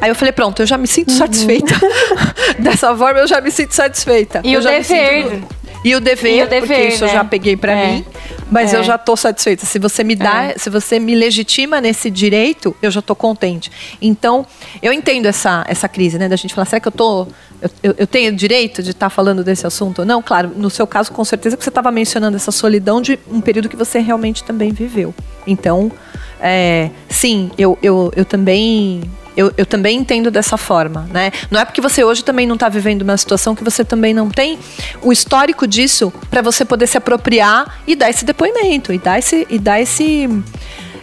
[0.00, 1.74] Aí eu falei, pronto, eu já me sinto satisfeita.
[2.58, 4.40] Dessa forma, eu já me sinto satisfeita.
[4.42, 4.84] E Eu o dever.
[5.30, 7.14] sinto- E o dever, E o dever, porque isso eu né?
[7.14, 7.92] já peguei pra É.
[7.92, 8.04] mim.
[8.50, 8.76] Mas É.
[8.76, 9.64] eu já tô satisfeita.
[9.64, 13.70] Se você me dá, se você me legitima nesse direito, eu já tô contente.
[14.02, 14.44] Então,
[14.82, 16.28] eu entendo essa, essa crise, né?
[16.28, 17.26] Da gente falar, será que eu tô.
[17.82, 20.22] Eu, eu- tenho direito de estar falando desse assunto ou não?
[20.22, 23.68] Claro, no seu caso, com certeza que você estava mencionando essa solidão de um período
[23.68, 25.14] que você realmente também viveu.
[25.46, 25.92] Então,
[26.40, 29.02] é, sim, eu, eu, eu também.
[29.36, 31.30] Eu, eu também entendo dessa forma, né?
[31.50, 34.28] Não é porque você hoje também não está vivendo uma situação que você também não
[34.28, 34.58] tem
[35.02, 39.46] o histórico disso para você poder se apropriar e dar esse depoimento e dar esse
[39.48, 40.28] e dar esse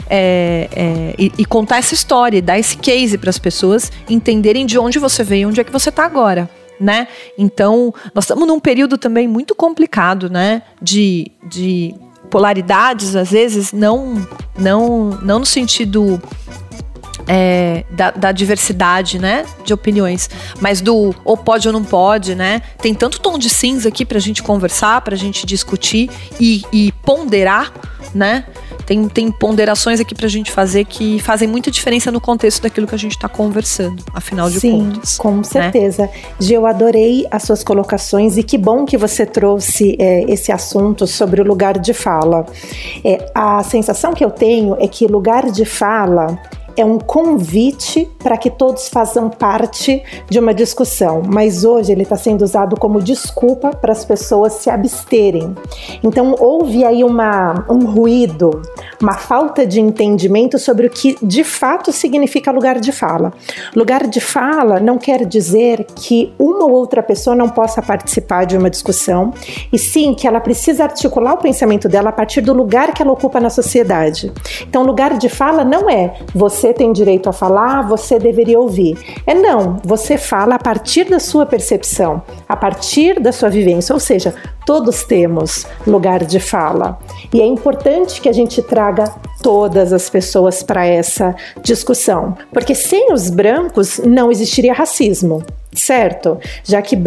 [0.10, 4.66] é, é, e, e contar essa história, e dar esse case para as pessoas entenderem
[4.66, 6.50] de onde você veio, e onde é que você está agora.
[6.80, 7.08] Né?
[7.38, 10.62] Então, nós estamos num período também muito complicado, né?
[10.80, 11.96] De, de
[12.30, 16.22] polaridades, às vezes, não, não, não no sentido
[17.28, 20.30] é, da, da diversidade, né, de opiniões,
[20.62, 22.62] mas do ou pode ou não pode, né?
[22.82, 26.10] Tem tanto tom de cinza aqui pra gente conversar, pra gente discutir
[26.40, 27.72] e, e ponderar,
[28.14, 28.46] né?
[28.86, 32.96] Tem, tem ponderações aqui pra gente fazer que fazem muita diferença no contexto daquilo que
[32.96, 35.18] a gente tá conversando, afinal de Sim, contas.
[35.18, 36.10] com certeza.
[36.40, 41.06] Gi, eu adorei as suas colocações e que bom que você trouxe é, esse assunto
[41.06, 42.46] sobre o lugar de fala.
[43.04, 46.40] É, a sensação que eu tenho é que lugar de fala
[46.78, 52.16] é um convite para que todos façam parte de uma discussão, mas hoje ele está
[52.16, 55.56] sendo usado como desculpa para as pessoas se absterem.
[56.04, 58.62] Então houve aí uma, um ruído,
[59.02, 63.34] uma falta de entendimento sobre o que de fato significa lugar de fala.
[63.76, 68.58] Lugar de fala não quer dizer que uma ou outra pessoa não possa participar de
[68.58, 69.34] uma discussão,
[69.72, 73.12] e sim que ela precisa articular o pensamento dela a partir do lugar que ela
[73.12, 74.32] ocupa na sociedade.
[74.62, 78.98] Então, lugar de fala não é você tem direito a falar, você deveria ouvir.
[79.26, 84.00] É não, você fala a partir da sua percepção, a partir da sua vivência, ou
[84.00, 84.34] seja,
[84.66, 87.00] todos temos lugar de fala.
[87.34, 88.87] E é importante que a gente traga
[89.42, 95.44] todas as pessoas para essa discussão, porque sem os brancos não existiria racismo
[95.78, 96.40] certo?
[96.64, 96.98] Já que,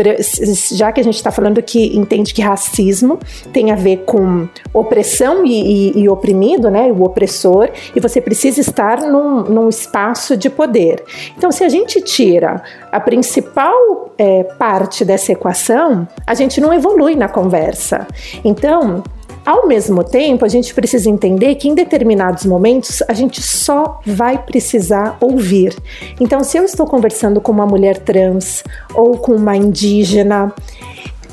[0.72, 3.18] já que a gente está falando que entende que racismo
[3.52, 6.90] tem a ver com opressão e, e, e oprimido, né?
[6.92, 11.02] O opressor, e você precisa estar num, num espaço de poder.
[11.36, 17.14] Então, se a gente tira a principal é, parte dessa equação, a gente não evolui
[17.14, 18.06] na conversa.
[18.44, 19.02] Então,
[19.44, 24.38] ao mesmo tempo, a gente precisa entender que em determinados momentos a gente só vai
[24.38, 25.76] precisar ouvir.
[26.20, 28.62] Então, se eu estou conversando com uma mulher trans
[28.94, 30.52] ou com uma indígena,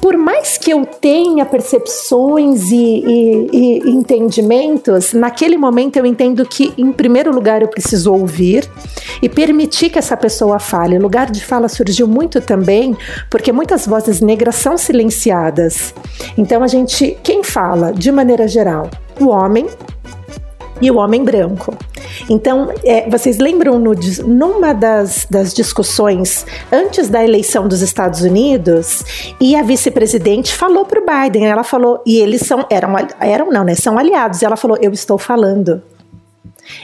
[0.01, 6.73] por mais que eu tenha percepções e, e, e, entendimentos, naquele momento eu entendo que,
[6.77, 8.69] em primeiro lugar, eu preciso ouvir
[9.21, 10.97] e permitir que essa pessoa fale.
[10.97, 12.95] O lugar de fala surgiu muito também
[13.29, 15.93] porque muitas vozes negras são silenciadas.
[16.37, 19.67] Então, a gente, quem fala, de maneira geral, o homem
[20.81, 21.75] e o homem branco.
[22.29, 23.93] Então, é, vocês lembram no,
[24.25, 29.03] numa das, das discussões antes da eleição dos Estados Unidos,
[29.39, 33.63] e a vice-presidente falou para o Biden, ela falou, e eles são, eram, eram não,
[33.63, 33.75] né?
[33.75, 35.81] São aliados, e ela falou: Eu estou falando.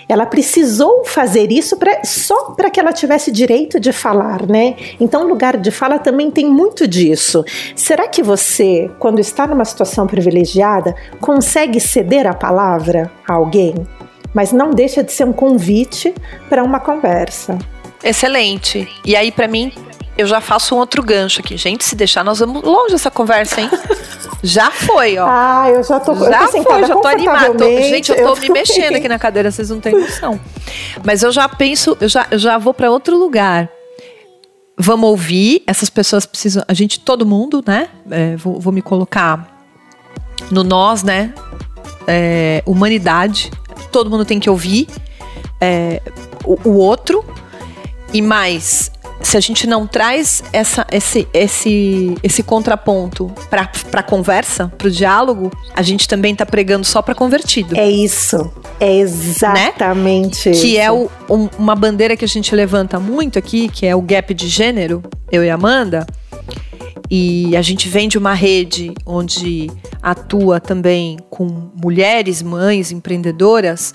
[0.08, 4.76] Ela precisou fazer isso pra, só para que ela tivesse direito de falar, né?
[5.00, 7.44] Então, lugar de fala também tem muito disso.
[7.76, 13.76] Será que você, quando está numa situação privilegiada, consegue ceder a palavra a alguém?
[14.34, 16.14] Mas não deixa de ser um convite
[16.50, 17.58] para uma conversa.
[18.04, 18.88] Excelente.
[19.06, 19.72] E aí, para mim,
[20.18, 21.58] eu já faço um outro gancho aqui.
[21.58, 23.70] Gente, se deixar, nós vamos longe dessa conversa, hein?
[24.44, 25.26] Já foi, ó.
[25.26, 27.66] Ah, eu já tô Já foi, já tô animada.
[27.66, 30.38] Gente, eu tô eu me mexendo aqui na cadeira, vocês não têm noção.
[31.02, 33.70] Mas eu já penso, eu já, eu já vou para outro lugar.
[34.78, 36.62] Vamos ouvir, essas pessoas precisam.
[36.68, 37.88] A gente, todo mundo, né?
[38.12, 39.64] É, vou, vou, me colocar
[40.52, 41.34] no nós, né?
[42.06, 43.50] É, humanidade.
[43.94, 44.88] Todo mundo tem que ouvir
[45.62, 46.02] é,
[46.44, 47.24] o, o outro.
[48.12, 48.92] E mais,
[49.24, 54.92] se a gente não traz essa, esse, esse, esse contraponto para a conversa, para o
[54.92, 57.76] diálogo, a gente também está pregando só para convertido.
[57.76, 58.52] É isso.
[58.80, 60.56] É exatamente né?
[60.56, 60.62] isso.
[60.62, 64.02] Que é o, um, uma bandeira que a gente levanta muito aqui, que é o
[64.02, 66.06] gap de gênero, eu e Amanda.
[67.10, 69.70] E a gente vem de uma rede onde
[70.02, 71.46] atua também com
[71.82, 73.94] mulheres, mães, empreendedoras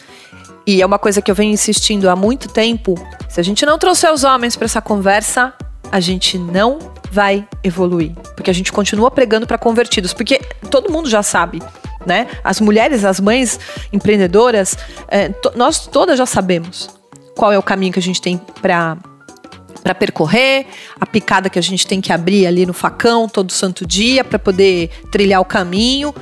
[0.68, 2.94] e é uma coisa que eu venho insistindo há muito tempo.
[3.26, 5.54] Se a gente não trouxer os homens para essa conversa,
[5.90, 6.78] a gente não
[7.10, 10.38] vai evoluir, porque a gente continua pregando para convertidos, porque
[10.70, 11.62] todo mundo já sabe,
[12.04, 12.26] né?
[12.44, 13.58] As mulheres, as mães
[13.90, 14.76] empreendedoras,
[15.08, 16.90] é, to, nós todas já sabemos
[17.34, 18.98] qual é o caminho que a gente tem para
[19.82, 20.66] para percorrer,
[21.00, 24.38] a picada que a gente tem que abrir ali no facão todo santo dia para
[24.38, 26.14] poder trilhar o caminho.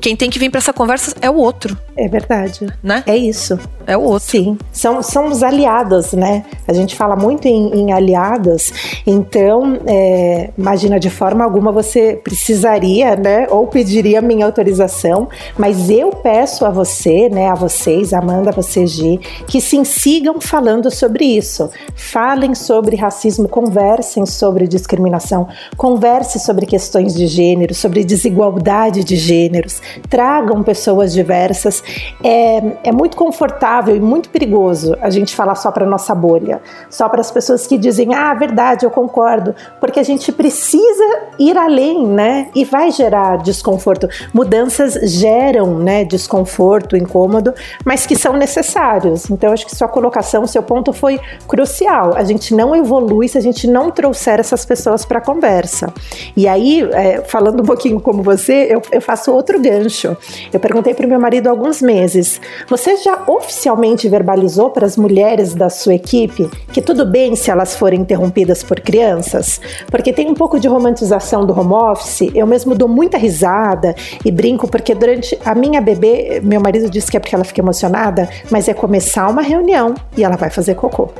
[0.00, 1.76] Quem tem que vir para essa conversa é o outro.
[1.96, 2.66] É verdade.
[2.82, 3.02] Né?
[3.06, 3.58] É isso.
[3.86, 4.28] É o outro.
[4.28, 4.58] Sim.
[4.72, 6.44] São, são os aliados, né?
[6.66, 8.72] A gente fala muito em, em aliadas.
[9.06, 13.46] Então, é, imagina, de forma alguma você precisaria, né?
[13.48, 15.28] Ou pediria minha autorização.
[15.56, 17.48] Mas eu peço a você, né?
[17.48, 21.70] A vocês, Amanda, você, Gi, que se sigam falando sobre isso.
[21.94, 29.16] Falem sobre racismo, conversem sobre discriminação, conversem sobre questões de gênero, sobre desigualdade de
[29.66, 29.82] gêneros.
[30.08, 31.82] Tragam pessoas diversas
[32.22, 37.08] é, é muito confortável e muito perigoso a gente falar só para nossa bolha, só
[37.08, 41.04] para as pessoas que dizem, ah, verdade, eu concordo, porque a gente precisa
[41.38, 42.48] ir além, né?
[42.54, 44.08] E vai gerar desconforto.
[44.32, 47.52] Mudanças geram, né, desconforto, incômodo,
[47.84, 49.30] mas que são necessários.
[49.30, 52.14] Então, acho que sua colocação, seu ponto foi crucial.
[52.16, 55.92] A gente não evolui se a gente não trouxer essas pessoas para a conversa.
[56.36, 60.16] E aí, é, falando um pouquinho como você, eu, eu faço outro gancho.
[60.52, 64.96] Eu perguntei para o meu marido alguns alguns meses, você já oficialmente verbalizou para as
[64.96, 69.60] mulheres da sua equipe que tudo bem se elas forem interrompidas por crianças?
[69.90, 72.30] Porque tem um pouco de romantização do home office.
[72.34, 77.10] Eu mesmo dou muita risada e brinco porque durante a minha bebê, meu marido disse
[77.10, 80.74] que é porque ela fica emocionada, mas é começar uma reunião e ela vai fazer
[80.74, 81.10] cocô.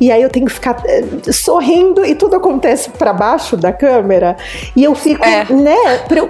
[0.00, 4.36] E aí eu tenho que ficar eh, sorrindo e tudo acontece para baixo da câmera.
[4.74, 5.44] E eu fico, é.
[5.52, 5.76] né?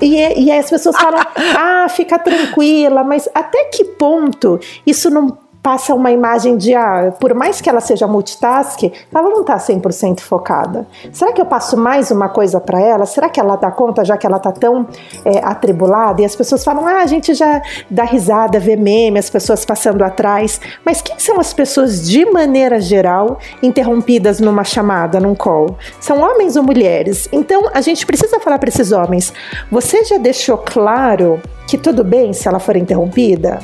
[0.00, 1.20] E, e aí as pessoas falam,
[1.56, 5.38] ah, fica tranquila, mas até que ponto isso não
[5.70, 8.82] passa uma imagem de, ah, por mais que ela seja multitask,
[9.14, 10.84] ela não está 100% focada.
[11.12, 13.06] Será que eu passo mais uma coisa para ela?
[13.06, 14.88] Será que ela dá conta, já que ela está tão
[15.24, 16.22] é, atribulada?
[16.22, 20.02] E as pessoas falam, ah, a gente já dá risada, vê meme, as pessoas passando
[20.02, 20.60] atrás.
[20.84, 25.76] Mas quem são as pessoas, de maneira geral, interrompidas numa chamada, num call?
[26.00, 27.28] São homens ou mulheres?
[27.30, 29.32] Então, a gente precisa falar para esses homens,
[29.70, 33.60] você já deixou claro que tudo bem se ela for interrompida?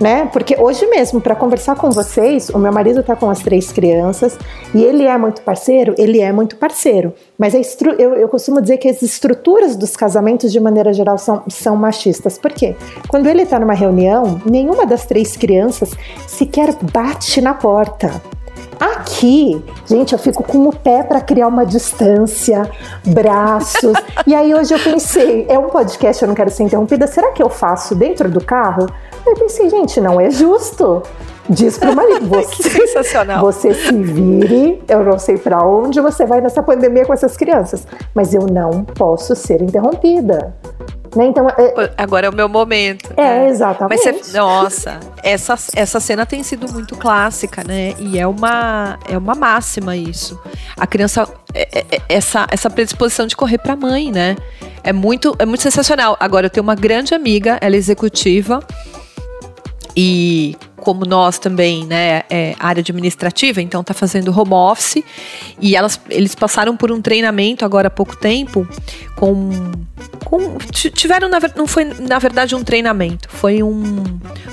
[0.00, 0.28] Né?
[0.32, 4.38] Porque hoje mesmo, para conversar com vocês, o meu marido está com as três crianças
[4.74, 7.12] e ele é muito parceiro, ele é muito parceiro.
[7.38, 7.54] Mas
[7.98, 12.38] eu, eu costumo dizer que as estruturas dos casamentos, de maneira geral, são, são machistas.
[12.38, 12.74] Por quê?
[13.08, 15.90] Quando ele está numa reunião, nenhuma das três crianças
[16.26, 18.35] sequer bate na porta.
[18.78, 22.70] Aqui, gente, eu fico com o pé para criar uma distância,
[23.06, 23.92] braços.
[24.26, 27.06] e aí hoje eu pensei, é um podcast, eu não quero ser interrompida.
[27.06, 28.86] Será que eu faço dentro do carro?
[29.26, 31.02] Eu pensei, gente, não é justo.
[31.48, 33.40] Diz pro marido, você, sensacional.
[33.40, 37.86] você se vire, eu não sei para onde você vai nessa pandemia com essas crianças,
[38.14, 40.54] mas eu não posso ser interrompida.
[41.16, 41.26] Né?
[41.26, 43.12] Então, é, Agora é o meu momento.
[43.16, 43.48] É, né?
[43.48, 44.04] exatamente.
[44.04, 47.94] Mas você, nossa, essa, essa cena tem sido muito clássica, né?
[47.98, 50.38] E é uma, é uma máxima isso.
[50.76, 54.36] A criança, é, é, é essa, essa predisposição de correr para a mãe, né?
[54.84, 56.16] É muito, é muito sensacional.
[56.20, 58.60] Agora, eu tenho uma grande amiga, ela é executiva,
[59.96, 65.02] e como nós também, né, é área administrativa, então está fazendo home office
[65.60, 68.68] e elas, eles passaram por um treinamento agora há pouco tempo
[69.16, 69.50] com,
[70.24, 74.04] com tiveram na, não foi na verdade um treinamento, foi um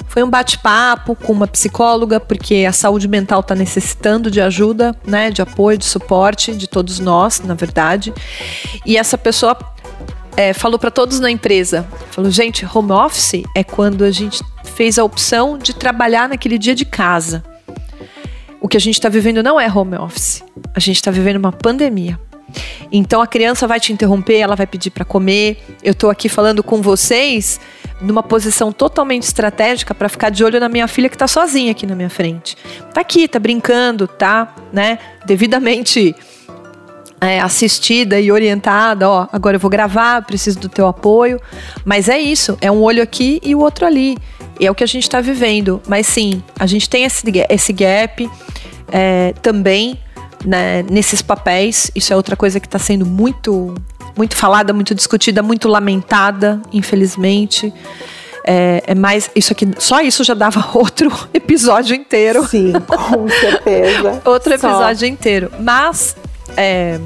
[0.08, 5.30] foi um bate-papo com uma psicóloga porque a saúde mental está necessitando de ajuda, né,
[5.30, 8.14] de apoio, de suporte de todos nós, na verdade,
[8.86, 9.58] e essa pessoa
[10.38, 14.98] é, falou para todos na empresa, falou gente, home office é quando a gente fez
[14.98, 17.44] a opção de trabalhar naquele dia de casa.
[18.60, 20.42] O que a gente está vivendo não é home office.
[20.74, 22.18] A gente está vivendo uma pandemia.
[22.92, 25.58] Então a criança vai te interromper, ela vai pedir para comer.
[25.84, 27.60] Eu estou aqui falando com vocês
[28.00, 31.86] numa posição totalmente estratégica para ficar de olho na minha filha que está sozinha aqui
[31.86, 32.58] na minha frente.
[32.94, 36.16] Tá aqui, tá brincando, tá, né, devidamente
[37.22, 41.40] é, assistida e orientada, ó, agora eu vou gravar, preciso do teu apoio.
[41.86, 44.18] Mas é isso, é um olho aqui e o outro ali.
[44.60, 45.82] E é o que a gente está vivendo.
[45.88, 48.30] Mas sim, a gente tem esse, esse gap
[48.92, 49.98] é, também
[50.46, 51.92] né, nesses papéis.
[51.96, 53.74] Isso é outra coisa que está sendo muito,
[54.16, 57.74] muito falada, muito discutida, muito lamentada, infelizmente.
[58.46, 62.46] É, é, mais isso aqui, só isso já dava outro episódio inteiro.
[62.48, 64.22] Sim, com certeza.
[64.26, 65.06] outro episódio só.
[65.06, 65.52] inteiro.
[65.60, 66.16] Mas
[66.58, 67.00] é,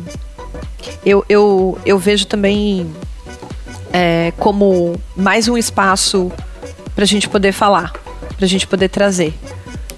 [1.05, 2.91] eu, eu, eu vejo também
[3.93, 6.31] é, como mais um espaço
[6.95, 7.93] para a gente poder falar,
[8.35, 9.33] para a gente poder trazer.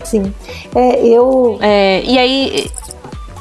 [0.03, 0.33] Sim.
[0.75, 1.57] É, eu.
[1.61, 2.71] É, e aí.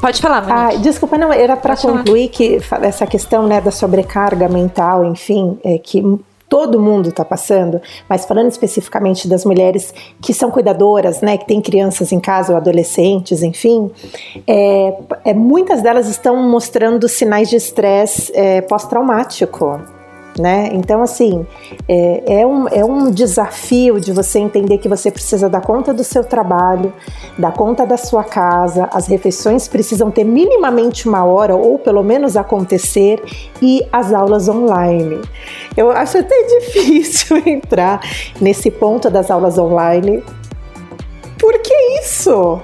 [0.00, 0.76] Pode falar, Monique.
[0.76, 5.78] Ah, desculpa, não, era para concluir que essa questão né, da sobrecarga mental, enfim, é,
[5.78, 6.02] que
[6.48, 11.60] todo mundo está passando, mas falando especificamente das mulheres que são cuidadoras, né, que têm
[11.60, 13.90] crianças em casa ou adolescentes, enfim,
[14.46, 14.94] é,
[15.26, 19.97] é muitas delas estão mostrando sinais de estresse é, pós-traumático
[20.38, 20.70] né?
[20.72, 21.46] Então, assim,
[21.88, 26.04] é, é, um, é um desafio de você entender que você precisa dar conta do
[26.04, 26.92] seu trabalho,
[27.38, 32.36] dar conta da sua casa, as refeições precisam ter minimamente uma hora, ou pelo menos
[32.36, 33.22] acontecer,
[33.60, 35.20] e as aulas online.
[35.76, 38.00] Eu acho até difícil entrar
[38.40, 40.22] nesse ponto das aulas online.
[41.38, 42.60] Por que isso?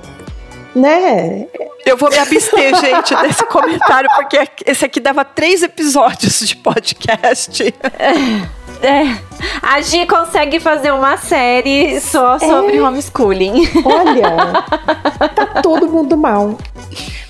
[0.75, 1.47] Né?
[1.87, 7.75] Eu vou me abster, gente, desse comentário, porque esse aqui dava três episódios de podcast.
[7.99, 9.19] É, é.
[9.63, 12.83] A Gi consegue fazer uma série só sobre é.
[12.83, 13.69] homeschooling.
[13.85, 14.65] Olha,
[15.35, 16.57] tá todo mundo mal.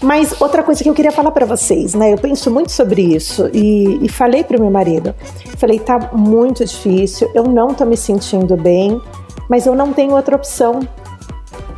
[0.01, 2.13] Mas outra coisa que eu queria falar para vocês, né?
[2.13, 5.15] Eu penso muito sobre isso e, e falei pro meu marido.
[5.57, 9.01] Falei, tá muito difícil, eu não tô me sentindo bem,
[9.49, 10.81] mas eu não tenho outra opção,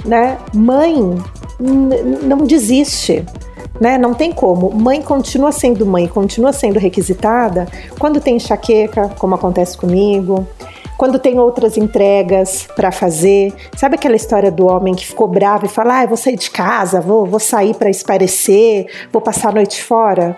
[0.04, 0.38] né?
[0.52, 1.16] Mãe
[1.58, 3.24] não desiste.
[3.80, 3.98] Né?
[3.98, 4.70] Não tem como.
[4.70, 10.46] Mãe continua sendo mãe, continua sendo requisitada quando tem enxaqueca, como acontece comigo,
[10.96, 13.52] quando tem outras entregas para fazer.
[13.76, 17.00] Sabe aquela história do homem que ficou bravo e fala: ah, vou sair de casa,
[17.00, 20.34] vou, vou sair para esparecer, vou passar a noite fora?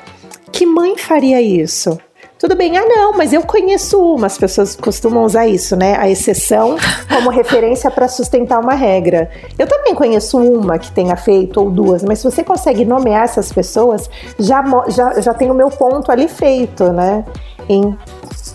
[0.51, 1.99] Que mãe faria isso?
[2.39, 5.97] Tudo bem, ah não, mas eu conheço uma, as pessoas costumam usar isso, né?
[5.99, 6.77] A exceção
[7.13, 9.29] como referência para sustentar uma regra.
[9.59, 13.53] Eu também conheço uma que tenha feito, ou duas, mas se você consegue nomear essas
[13.53, 17.25] pessoas, já, já, já tem o meu ponto ali feito, né?
[17.69, 17.99] Em,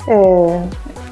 [0.07, 0.61] é...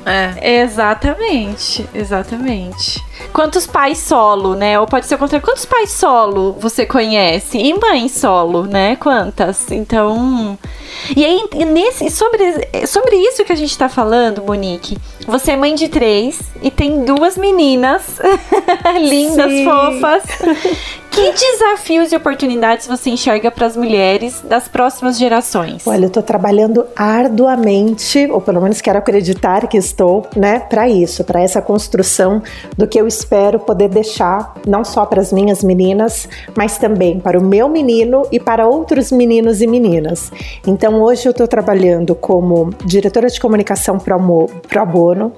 [0.06, 0.62] É.
[0.62, 3.04] Exatamente, exatamente.
[3.32, 4.80] Quantos pais solo, né?
[4.80, 5.46] Ou pode ser o contrário.
[5.46, 7.58] Quantos pais solo você conhece?
[7.58, 8.96] E mãe solo, né?
[8.96, 9.72] Quantas?
[9.72, 10.58] Então,
[11.16, 12.44] e aí, nesse, sobre,
[12.88, 17.04] sobre isso que a gente tá falando, Monique, você é mãe de três e tem
[17.04, 18.20] duas meninas
[19.00, 19.66] lindas, Sim.
[19.66, 20.24] fofas.
[21.12, 25.86] Que desafios e oportunidades você enxerga para as mulheres das próximas gerações?
[25.86, 31.26] Olha, eu estou trabalhando arduamente, ou pelo menos quero acreditar que estou, né, para isso,
[31.26, 32.42] para essa construção
[32.78, 37.38] do que eu espero poder deixar, não só para as minhas meninas, mas também para
[37.38, 40.32] o meu menino e para outros meninos e meninas.
[40.66, 44.18] Então, hoje eu estou trabalhando como diretora de comunicação pro,
[44.68, 45.34] pro bono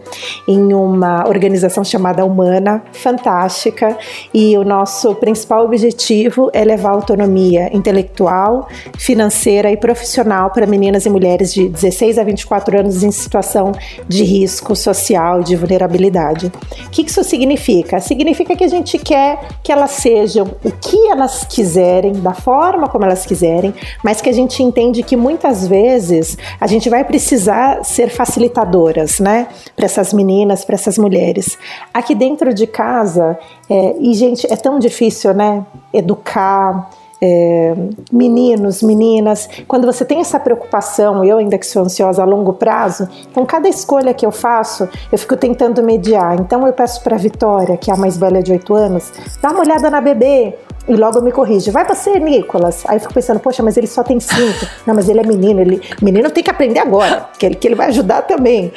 [0.48, 3.98] em uma organização chamada Humana, fantástica,
[4.32, 11.10] e o nosso principal objetivo é levar autonomia intelectual, financeira e profissional para meninas e
[11.10, 13.72] mulheres de 16 a 24 anos em situação
[14.08, 16.52] de risco social e de vulnerabilidade.
[16.86, 18.00] O que isso significa?
[18.00, 23.06] Significa que a gente quer que elas sejam o que elas quiserem, da forma como
[23.06, 23.74] elas quiserem,
[24.04, 29.48] mas que a gente entende que muitas vezes a gente vai precisar ser facilitadoras, né,
[29.76, 31.58] para essas meninas, para essas mulheres.
[31.94, 33.38] Aqui dentro de casa,
[33.70, 35.53] é, e gente, é tão difícil, né?
[35.94, 36.90] Educar,
[37.22, 37.74] é,
[38.12, 39.48] meninos, meninas.
[39.66, 43.70] Quando você tem essa preocupação, eu ainda que sou ansiosa a longo prazo, então cada
[43.70, 46.38] escolha que eu faço, eu fico tentando mediar.
[46.38, 49.12] Então eu peço para Vitória, que é a mais velha de 8 anos,
[49.42, 50.54] dá uma olhada na bebê,
[50.86, 52.84] e logo me corrige, vai você, Nicolas.
[52.86, 54.68] Aí eu fico pensando, poxa, mas ele só tem cinco.
[54.86, 57.76] Não, mas ele é menino, ele menino tem que aprender agora, que ele, que ele
[57.76, 58.74] vai ajudar também.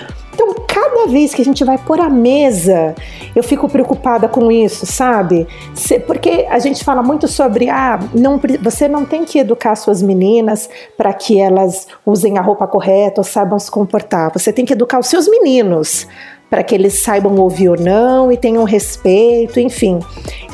[0.97, 2.95] Cada vez que a gente vai pôr a mesa,
[3.35, 5.47] eu fico preocupada com isso, sabe?
[6.07, 10.71] Porque a gente fala muito sobre, ah, não, você não tem que educar suas meninas
[10.97, 14.33] para que elas usem a roupa correta ou saibam se comportar.
[14.33, 16.09] Você tem que educar os seus meninos
[16.49, 19.99] para que eles saibam ouvir ou não e tenham respeito, enfim.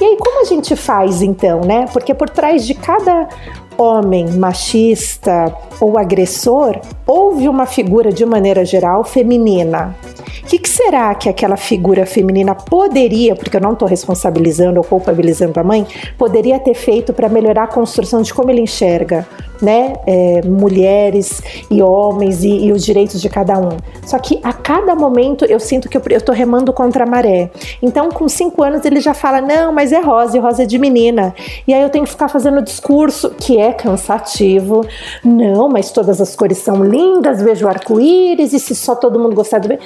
[0.00, 1.86] E aí, como a gente faz então, né?
[1.92, 3.28] Porque por trás de cada
[3.76, 9.96] homem machista ou agressor, houve uma figura de maneira geral feminina.
[10.42, 14.84] O que, que, será que aquela figura feminina poderia, porque eu não estou responsabilizando ou
[14.84, 15.86] culpabilizando a mãe,
[16.18, 19.26] poderia ter feito para melhorar a construção de como ele enxerga
[19.62, 23.76] né, é, mulheres e homens e, e, os direitos de cada um.
[24.04, 27.48] Só que a cada momento eu sinto que eu estou remando contra a maré.
[27.80, 30.78] Então, com cinco anos, ele já fala: não, mas é rosa e rosa é de
[30.78, 31.32] menina.
[31.66, 34.86] E aí eu tenho que ficar fazendo discurso que é cansativo.
[35.24, 39.58] Não, mas todas as cores são lindas, vejo arco-íris e se só todo mundo gostar
[39.58, 39.78] de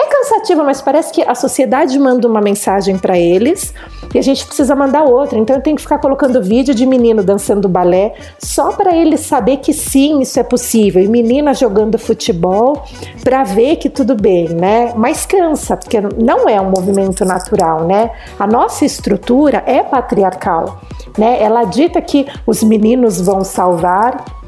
[0.00, 3.74] ver cansativa, mas parece que a sociedade manda uma mensagem para eles
[4.14, 5.38] e a gente precisa mandar outra.
[5.38, 9.58] Então eu tenho que ficar colocando vídeo de menino dançando balé só para eles saber
[9.58, 11.02] que sim, isso é possível.
[11.02, 12.84] E menina jogando futebol
[13.22, 14.92] para ver que tudo bem, né?
[14.96, 18.10] Mas cansa, porque não é um movimento natural, né?
[18.38, 20.80] A nossa estrutura é patriarcal,
[21.18, 21.42] né?
[21.42, 24.39] Ela dita que os meninos vão salvar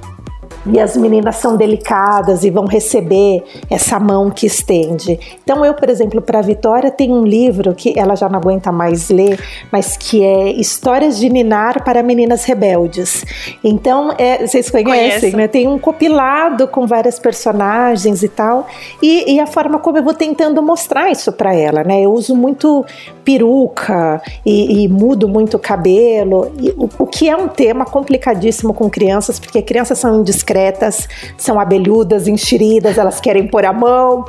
[0.65, 5.19] e as meninas são delicadas e vão receber essa mão que estende.
[5.43, 8.71] Então, eu, por exemplo, para a Vitória, tem um livro que ela já não aguenta
[8.71, 9.39] mais ler,
[9.71, 13.25] mas que é Histórias de Ninar para Meninas Rebeldes.
[13.63, 15.49] Então, é, vocês conhecem, né?
[15.49, 18.67] Tem um compilado com várias personagens e tal,
[19.03, 22.01] e, e a forma como eu vou tentando mostrar isso para ela, né?
[22.03, 22.85] Eu uso muito
[23.25, 28.73] peruca e, e mudo muito o cabelo, e, o, o que é um tema complicadíssimo
[28.73, 34.25] com crianças, porque crianças são indiscretas discretas, são abelhudas, enxeridas, elas querem pôr a mão.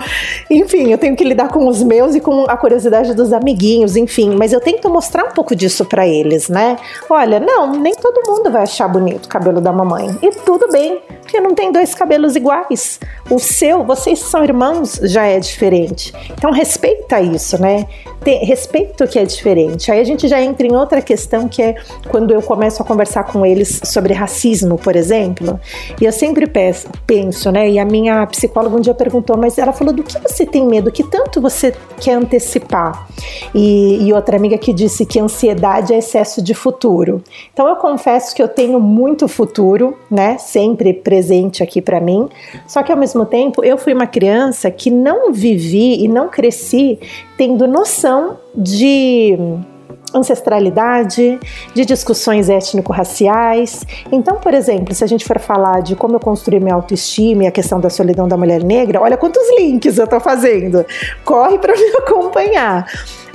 [0.50, 4.36] Enfim, eu tenho que lidar com os meus e com a curiosidade dos amiguinhos, enfim.
[4.38, 6.78] Mas eu tento mostrar um pouco disso para eles, né?
[7.10, 10.18] Olha, não, nem todo mundo vai achar bonito o cabelo da mamãe.
[10.22, 13.00] E tudo bem, porque não tem dois cabelos iguais.
[13.30, 16.14] O seu, vocês são irmãos, já é diferente.
[16.38, 17.86] Então respeita isso, né?
[18.24, 19.92] Tem, respeito que é diferente.
[19.92, 21.76] Aí a gente já entra em outra questão que é
[22.10, 25.60] quando eu começo a conversar com eles sobre racismo, por exemplo.
[26.00, 27.70] E eu sempre penso, né?
[27.70, 30.92] E a minha psicóloga um dia perguntou, mas ela falou: do que você tem medo?
[30.92, 33.08] Que tanto você quer antecipar?
[33.54, 37.22] E, e outra amiga que disse que ansiedade é excesso de futuro.
[37.52, 40.38] Então eu confesso que eu tenho muito futuro, né?
[40.38, 42.30] Sempre presente aqui para mim.
[42.68, 47.00] Só que ao mesmo tempo eu fui uma criança que não vivi e não cresci
[47.38, 49.38] tendo noção de
[50.14, 51.40] ancestralidade,
[51.74, 53.86] de discussões étnico-raciais.
[54.12, 57.48] Então, por exemplo, se a gente for falar de como eu construí minha autoestima e
[57.48, 60.86] a questão da solidão da mulher negra, olha quantos links eu estou fazendo.
[61.24, 62.86] Corre para me acompanhar.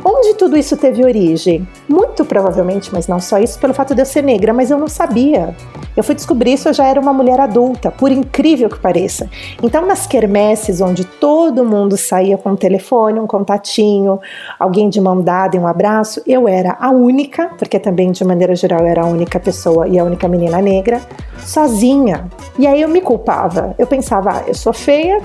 [0.05, 1.67] Onde tudo isso teve origem?
[1.89, 4.89] Muito provavelmente, mas não só isso, pelo fato de eu ser negra, mas eu não
[4.89, 5.55] sabia.
[5.97, 9.29] Eu fui descobrir isso, eu já era uma mulher adulta, por incrível que pareça.
[9.61, 14.21] Então, nas quermesses, onde todo mundo saía com um telefone, um contatinho,
[14.59, 18.55] alguém de mão dada e um abraço, eu era a única, porque também, de maneira
[18.55, 21.01] geral, eu era a única pessoa e a única menina negra,
[21.45, 22.29] sozinha.
[22.57, 23.75] E aí eu me culpava.
[23.77, 25.21] Eu pensava, ah, eu sou feia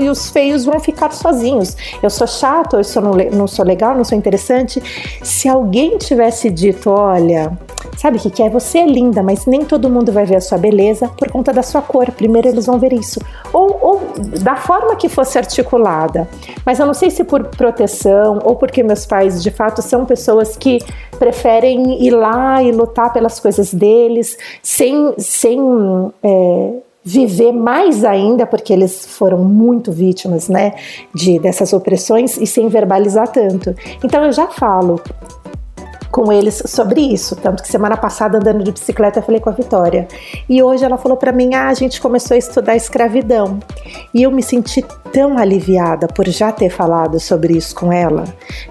[0.00, 1.76] e os feios vão ficar sozinhos.
[2.02, 4.82] Eu sou chato, eu sou não sou legal, não sou interessante.
[5.22, 7.56] Se alguém tivesse dito, olha,
[7.96, 8.50] sabe o que, que é?
[8.50, 11.62] Você é linda, mas nem todo mundo vai ver a sua beleza por conta da
[11.62, 12.10] sua cor.
[12.10, 13.20] Primeiro eles vão ver isso.
[13.52, 14.02] Ou, ou
[14.42, 16.28] da forma que fosse articulada.
[16.64, 20.56] Mas eu não sei se por proteção ou porque meus pais de fato são pessoas
[20.56, 20.78] que
[21.18, 25.14] preferem ir lá e lutar pelas coisas deles sem.
[25.18, 25.60] sem
[26.22, 26.72] é,
[27.04, 30.74] viver mais ainda, porque eles foram muito vítimas, né,
[31.14, 33.74] de dessas opressões e sem verbalizar tanto.
[34.02, 35.00] Então eu já falo,
[36.14, 37.34] com eles sobre isso.
[37.34, 40.06] Tanto que semana passada, andando de bicicleta, eu falei com a Vitória.
[40.48, 43.58] E hoje ela falou para mim: ah, a gente começou a estudar escravidão.
[44.14, 48.22] E eu me senti tão aliviada por já ter falado sobre isso com ela.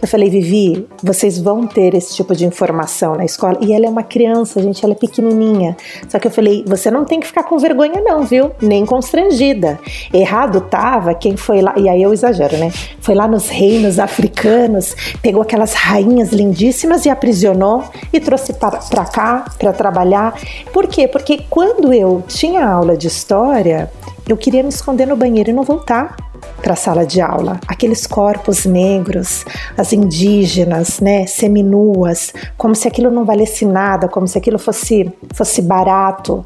[0.02, 3.58] Eu falei: Vivi, vocês vão ter esse tipo de informação na escola.
[3.60, 5.76] E ela é uma criança, gente, ela é pequenininha.
[6.08, 8.52] Só que eu falei: você não tem que ficar com vergonha, não, viu?
[8.62, 9.78] Nem constrangida.
[10.14, 12.72] Errado tava quem foi lá, e aí eu exagero, né?
[13.02, 19.05] Foi lá nos reinos africanos, pegou aquelas rainhas lindíssimas e aprisionou aprisionou e trouxe para
[19.05, 20.39] cá para trabalhar.
[20.71, 21.07] Por quê?
[21.07, 23.91] Porque quando eu tinha aula de história,
[24.29, 26.15] eu queria me esconder no banheiro e não voltar
[26.64, 27.60] para a sala de aula.
[27.68, 29.46] Aqueles corpos negros,
[29.78, 35.62] as indígenas, né, seminuas, como se aquilo não valesse nada, como se aquilo fosse, fosse
[35.62, 36.44] barato.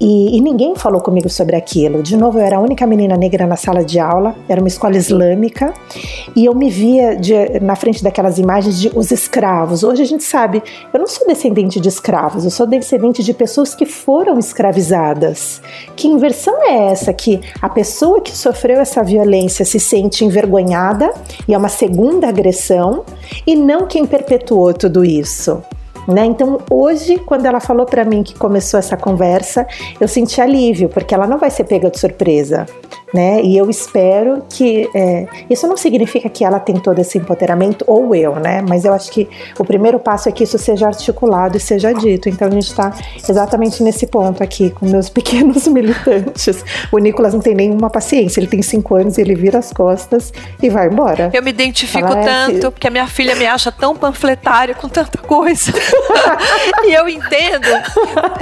[0.00, 2.02] E, e ninguém falou comigo sobre aquilo.
[2.02, 4.96] De novo, eu era a única menina negra na sala de aula, era uma escola
[4.96, 5.72] islâmica,
[6.34, 9.84] e eu me via de, na frente daquelas imagens de os escravos.
[9.84, 13.74] Hoje a gente sabe, eu não sou descendente de escravos, eu sou descendente de pessoas
[13.74, 15.60] que foram escravizadas.
[15.94, 21.12] Que inversão é essa que a pessoa que sofreu essa violência se sente envergonhada
[21.46, 23.04] e é uma segunda agressão,
[23.46, 25.62] e não quem perpetuou tudo isso.
[26.08, 26.24] Né?
[26.24, 29.66] Então, hoje, quando ela falou para mim que começou essa conversa,
[30.00, 32.64] eu senti alívio, porque ela não vai ser pega de surpresa
[33.12, 33.40] né?
[33.42, 38.14] E eu espero que é, isso não significa que ela tem todo esse empoderamento ou
[38.14, 38.62] eu, né?
[38.68, 39.28] Mas eu acho que
[39.58, 42.28] o primeiro passo é que isso seja articulado e seja dito.
[42.28, 42.92] Então a gente está
[43.28, 46.64] exatamente nesse ponto aqui com meus pequenos militantes.
[46.92, 48.40] O Nicolas não tem nenhuma paciência.
[48.40, 50.32] Ele tem cinco anos e ele vira as costas
[50.62, 51.30] e vai embora.
[51.32, 54.88] Eu me identifico Fala, tanto é, porque a minha filha me acha tão panfletária com
[54.88, 55.72] tanta coisa.
[56.84, 57.68] e eu entendo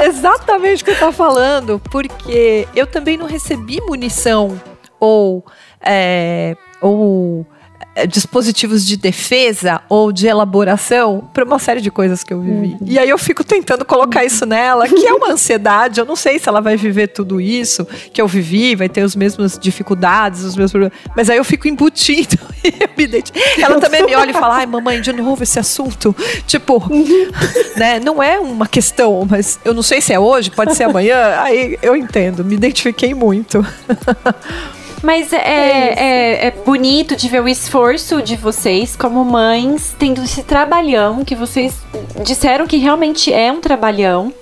[0.04, 4.55] exatamente o que está falando, porque eu também não recebi munição
[5.00, 5.44] ou,
[5.80, 7.46] é, ou
[7.96, 12.76] é, dispositivos de defesa ou de elaboração para uma série de coisas que eu vivi.
[12.78, 12.78] Uhum.
[12.84, 15.98] E aí eu fico tentando colocar isso nela, que é uma ansiedade.
[15.98, 19.16] Eu não sei se ela vai viver tudo isso que eu vivi, vai ter as
[19.16, 20.98] mesmas dificuldades, os mesmos problemas.
[21.16, 22.38] Mas aí eu fico embutindo
[23.62, 26.14] Ela também me olha e fala: ai, mamãe, de novo esse assunto.
[26.46, 27.30] Tipo, uhum.
[27.76, 27.98] né?
[27.98, 31.40] Não é uma questão, mas eu não sei se é hoje, pode ser amanhã.
[31.40, 33.64] Aí eu entendo, me identifiquei muito.
[35.02, 40.22] Mas é, é, é, é, bonito de ver o esforço de vocês como mães tendo
[40.22, 41.74] esse trabalhão que vocês
[42.24, 44.32] disseram que realmente é um trabalhão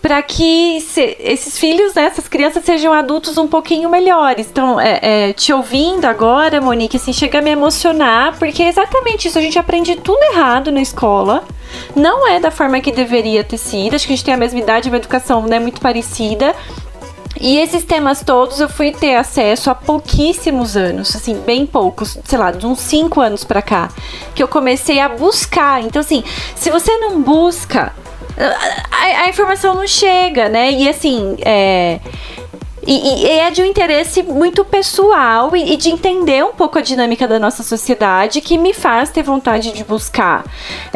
[0.00, 4.46] para que se, esses filhos, né, essas crianças sejam adultos um pouquinho melhores.
[4.50, 9.28] Então, é, é, te ouvindo agora, Monique, assim, chega a me emocionar, porque é exatamente
[9.28, 9.38] isso.
[9.38, 11.44] A gente aprende tudo errado na escola.
[11.94, 13.94] Não é da forma que deveria ter sido.
[13.94, 16.54] Acho que a gente tem a mesma idade, uma educação né, muito parecida.
[17.40, 22.38] E esses temas todos eu fui ter acesso há pouquíssimos anos, assim, bem poucos, sei
[22.38, 23.90] lá, de uns 5 anos para cá,
[24.34, 25.82] que eu comecei a buscar.
[25.82, 26.24] Então, assim,
[26.56, 27.92] se você não busca,
[28.90, 30.72] a, a informação não chega, né?
[30.72, 32.00] E assim, é
[32.90, 36.80] e, e, é de um interesse muito pessoal e, e, de entender um pouco a
[36.80, 40.42] dinâmica da nossa sociedade que me faz ter vontade de buscar.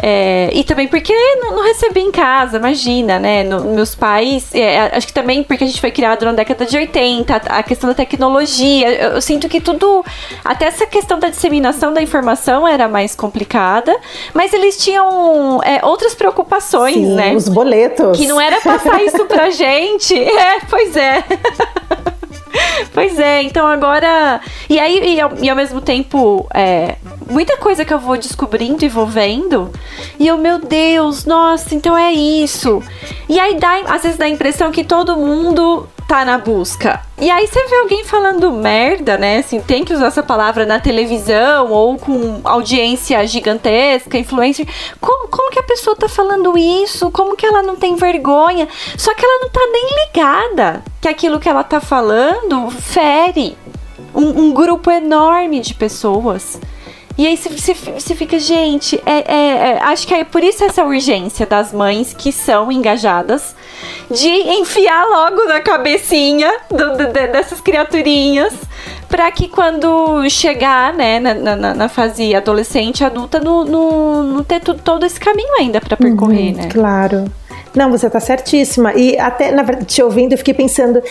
[0.01, 3.43] É, e também porque não, não, recebi em casa, imagina, né?
[3.43, 6.75] No, meus pais, é, acho que também porque a gente foi criado na década de
[6.75, 8.89] 80, a, a questão da tecnologia.
[8.89, 10.03] Eu, eu, sinto que tudo,
[10.43, 13.95] até essa questão da disseminação da informação era mais complicada,
[14.33, 17.35] mas eles tinham é, outras preocupações, Sim, né?
[17.35, 18.17] Os boletos.
[18.17, 20.17] Que não era passar isso pra gente.
[20.17, 21.23] É, pois é.
[22.93, 24.41] pois é, então agora.
[24.69, 26.95] E aí, e ao, e ao mesmo tempo, é,
[27.29, 29.71] muita coisa que eu vou descobrindo e vou vendo.
[30.19, 32.81] E eu, meu Deus, nossa, então é isso.
[33.27, 37.01] E aí dá, às vezes dá a impressão que todo mundo tá na busca.
[37.19, 39.37] E aí você vê alguém falando merda, né?
[39.37, 44.67] Assim, tem que usar essa palavra na televisão ou com audiência gigantesca, influencer.
[44.99, 47.09] Como, como que a pessoa tá falando isso?
[47.11, 48.67] Como que ela não tem vergonha?
[48.97, 53.57] Só que ela não tá nem ligada que aquilo que ela tá falando fere
[54.13, 56.59] um, um grupo enorme de pessoas.
[57.15, 61.45] E aí você fica, gente, é, é, é, acho que é por isso essa urgência
[61.45, 63.55] das mães que são engajadas
[64.09, 68.53] de enfiar logo na cabecinha do, do, dessas criaturinhas
[69.07, 74.59] para que quando chegar, né, na, na, na, fase adolescente, adulta, não, não, não ter
[74.59, 76.69] todo esse caminho ainda para percorrer, uhum, né?
[76.71, 77.25] Claro.
[77.75, 78.93] Não, você está certíssima.
[78.93, 81.01] E até, na verdade, te ouvindo, eu fiquei pensando.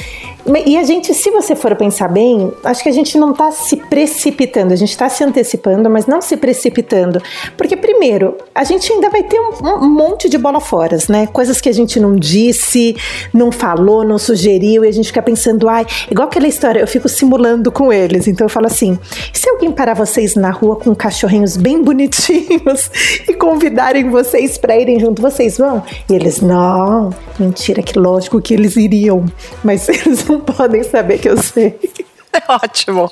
[0.67, 3.77] E a gente, se você for pensar bem, acho que a gente não está se
[3.77, 7.23] precipitando, a gente está se antecipando, mas não se precipitando.
[7.57, 11.29] Porque, primeiro, a gente ainda vai ter um, um monte de bola fora, né?
[11.29, 12.97] Coisas que a gente não disse,
[13.33, 17.09] não falou, não sugeriu, e a gente fica pensando, ai, igual aquela história, eu fico
[17.09, 18.27] simulando com eles.
[18.27, 18.99] Então eu falo assim:
[19.33, 22.91] se alguém parar vocês na rua com cachorrinhos bem bonitinhos
[23.29, 25.85] e convidarem vocês para irem junto, vocês vão?
[26.11, 29.25] E eles, não mentira, que lógico que eles iriam,
[29.63, 31.79] mas eles não podem saber que eu sei.
[32.35, 33.11] É ótimo.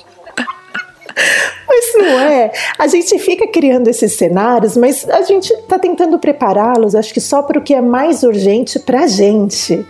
[1.67, 2.51] Mas não é.
[2.79, 7.43] A gente fica criando esses cenários, mas a gente está tentando prepará-los, acho que só
[7.43, 9.85] para o que é mais urgente para a gente.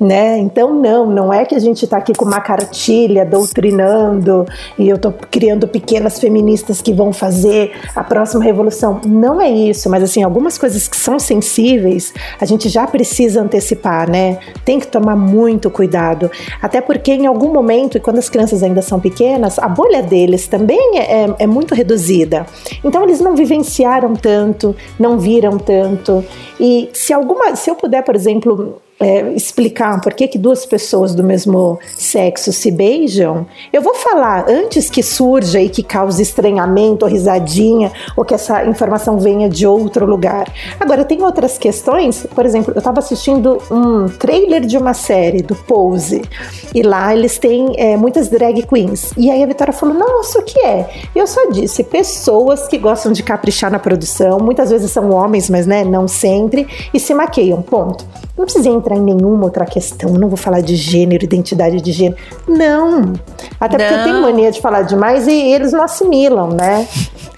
[0.00, 0.38] Né?
[0.38, 4.46] Então não, não é que a gente está aqui com uma cartilha doutrinando
[4.78, 9.02] e eu estou criando pequenas feministas que vão fazer a próxima revolução.
[9.04, 14.10] Não é isso, mas assim, algumas coisas que são sensíveis, a gente já precisa antecipar,
[14.10, 14.38] né?
[14.64, 16.30] Tem que tomar muito cuidado,
[16.62, 20.48] até porque em algum momento, e quando as crianças ainda são pequenas, a bolha deles
[20.48, 22.46] também é, é, é muito reduzida.
[22.82, 26.24] Então eles não vivenciaram tanto, não viram tanto.
[26.58, 31.14] E se alguma, se eu puder, por exemplo, é, explicar por que, que duas pessoas
[31.14, 37.06] do mesmo sexo se beijam, eu vou falar antes que surja e que cause estranhamento
[37.06, 40.52] ou risadinha, ou que essa informação venha de outro lugar.
[40.78, 45.54] Agora, tem outras questões, por exemplo, eu estava assistindo um trailer de uma série do
[45.54, 46.22] Pose,
[46.74, 49.12] e lá eles têm é, muitas drag queens.
[49.16, 50.88] E aí a Vitória falou: Nossa, o que é?
[51.14, 55.66] Eu só disse: pessoas que gostam de caprichar na produção, muitas vezes são homens, mas
[55.66, 57.62] né, não sempre, e se maqueiam.
[57.62, 58.04] Ponto.
[58.36, 60.10] Não precisa entrar em nenhuma outra questão.
[60.10, 62.20] Não vou falar de gênero, identidade de gênero.
[62.46, 63.12] Não.
[63.58, 63.84] Até não.
[63.84, 66.86] porque eu tenho mania de falar demais e eles não assimilam, né?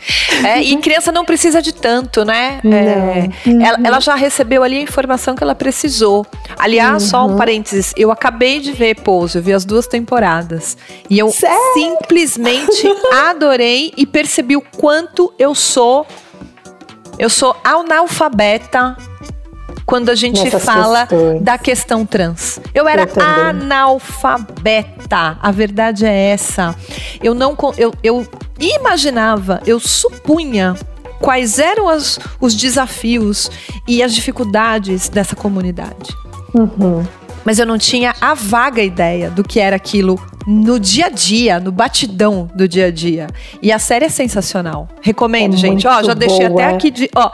[0.45, 2.61] É, e criança não precisa de tanto, né?
[2.65, 3.29] É,
[3.65, 6.27] ela, ela, já recebeu ali a informação que ela precisou.
[6.59, 7.09] Aliás, uhum.
[7.09, 7.37] só um uhum.
[7.37, 10.77] parênteses, eu acabei de ver Pose, eu vi as duas temporadas.
[11.09, 11.57] E eu Sério?
[11.75, 12.89] simplesmente
[13.29, 16.05] adorei e percebi o quanto eu sou.
[17.19, 18.97] Eu sou analfabeta
[19.93, 21.43] quando a gente Nessas fala questões.
[21.43, 22.59] da questão trans.
[22.75, 25.37] Eu era eu analfabeta.
[25.39, 26.75] A verdade é essa.
[27.23, 28.27] Eu não eu, eu
[28.59, 30.75] imaginava, eu supunha
[31.21, 33.51] quais eram as, os desafios
[33.87, 36.17] e as dificuldades dessa comunidade.
[36.55, 37.05] Uhum
[37.45, 41.61] mas eu não tinha a vaga ideia do que era aquilo no dia a dia,
[41.61, 43.27] no batidão do dia a dia.
[43.61, 44.89] E a série é sensacional.
[45.01, 45.87] Recomendo, é gente.
[45.87, 46.63] Ó, já deixei boa.
[46.63, 47.31] até aqui de, ó,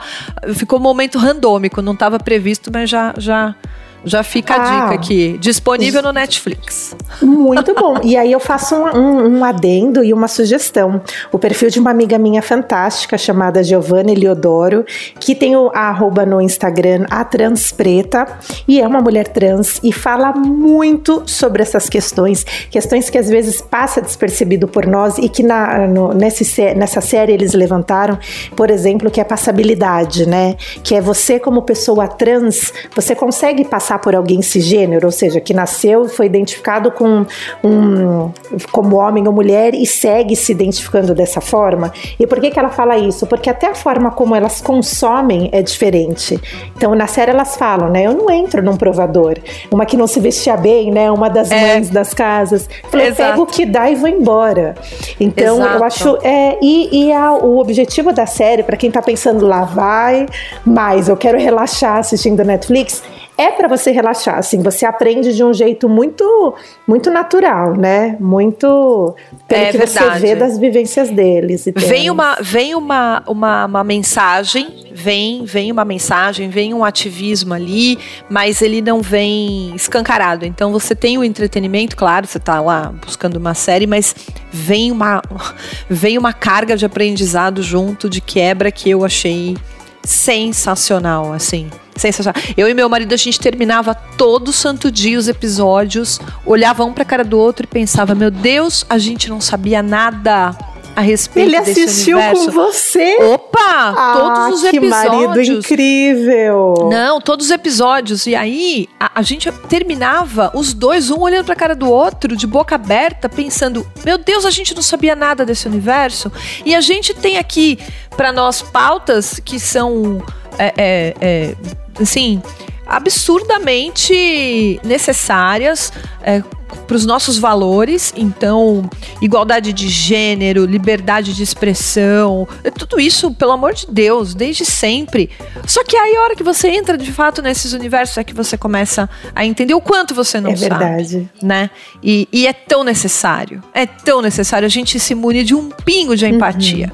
[0.53, 3.55] ficou um momento randômico, não estava previsto, mas já já
[4.03, 4.93] já fica a dica ah.
[4.93, 5.37] aqui.
[5.39, 6.95] Disponível no Netflix.
[7.21, 7.97] Muito bom.
[8.03, 11.01] E aí eu faço um, um, um, adendo e uma sugestão.
[11.31, 14.85] O perfil de uma amiga minha fantástica chamada Giovanna Eliodoro,
[15.19, 18.27] que tem o arroba no Instagram, a Transpreta,
[18.67, 23.61] e é uma mulher trans e fala muito sobre essas questões, questões que às vezes
[23.61, 28.17] passa despercebido por nós e que na, no, nesse, nessa série eles levantaram,
[28.55, 30.55] por exemplo, que é passabilidade, né?
[30.83, 35.41] Que é você como pessoa trans, você consegue passar passar por alguém cisgênero, ou seja,
[35.41, 37.25] que nasceu e foi identificado com
[37.63, 38.31] um,
[38.71, 41.91] como homem ou mulher e segue se identificando dessa forma.
[42.19, 43.25] E por que, que ela fala isso?
[43.25, 46.39] Porque até a forma como elas consomem é diferente.
[46.77, 48.05] Então, na série elas falam, né?
[48.05, 49.37] Eu não entro num provador.
[49.71, 51.09] Uma que não se vestia bem, né?
[51.09, 51.59] Uma das é.
[51.59, 52.69] mães das casas.
[52.93, 54.75] Eu pego o que dá e vou embora.
[55.19, 55.75] Então, Exato.
[55.75, 56.17] eu acho.
[56.21, 60.27] É, e e a, o objetivo da série, para quem tá pensando lá, vai,
[60.65, 63.01] mas eu quero relaxar assistindo Netflix,
[63.39, 66.53] é para você relaxar, assim, você aprende de um jeito muito
[66.85, 68.17] muito natural, né?
[68.19, 69.15] Muito
[69.47, 70.19] pelo é que verdade.
[70.19, 71.63] você vê das vivências deles.
[71.73, 77.97] Vem uma vem uma, uma, uma mensagem, vem vem uma mensagem, vem um ativismo ali,
[78.29, 80.45] mas ele não vem escancarado.
[80.45, 84.13] Então você tem o entretenimento, claro, você tá lá buscando uma série, mas
[84.51, 85.21] vem uma
[85.89, 89.55] vem uma carga de aprendizado junto de quebra que eu achei
[90.03, 91.69] sensacional, assim.
[91.99, 92.41] Sensacional.
[92.55, 97.03] Eu e meu marido, a gente terminava todo santo dia os episódios, olhava um pra
[97.03, 100.55] cara do outro e pensava: meu Deus, a gente não sabia nada
[100.95, 103.17] a respeito Ele assistiu com você?
[103.23, 103.57] Opa!
[103.61, 105.01] Ah, todos os episódios.
[105.01, 106.89] Que marido incrível!
[106.91, 108.27] Não, todos os episódios.
[108.27, 112.45] E aí, a, a gente terminava os dois, um olhando pra cara do outro, de
[112.45, 116.31] boca aberta, pensando: meu Deus, a gente não sabia nada desse universo.
[116.65, 117.79] E a gente tem aqui
[118.17, 120.21] para nós pautas que são.
[120.57, 121.55] É, é, é,
[121.99, 122.41] assim
[122.89, 125.93] absurdamente necessárias
[126.23, 126.41] é,
[126.87, 128.11] para os nossos valores.
[128.17, 128.89] Então,
[129.21, 135.29] igualdade de gênero, liberdade de expressão, é tudo isso, pelo amor de Deus, desde sempre.
[135.67, 138.57] Só que aí, a hora que você entra de fato nesses universos, é que você
[138.57, 140.69] começa a entender o quanto você não é sabe.
[140.69, 141.29] Verdade.
[141.41, 141.69] Né?
[142.01, 143.63] E, e, é tão necessário.
[143.71, 146.91] É tão necessário a gente se munir de um pingo de empatia.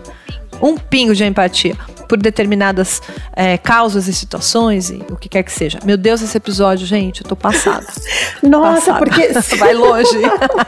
[0.62, 0.74] Uhum.
[0.74, 1.76] Um pingo de empatia
[2.08, 3.02] por determinadas
[3.36, 5.80] é, causas e situações e o que quer que seja.
[5.84, 7.86] Meu Deus, esse episódio, gente, eu tô passada.
[8.44, 9.00] Nossa, passada.
[9.00, 9.26] porque.
[9.58, 10.18] Vai longe.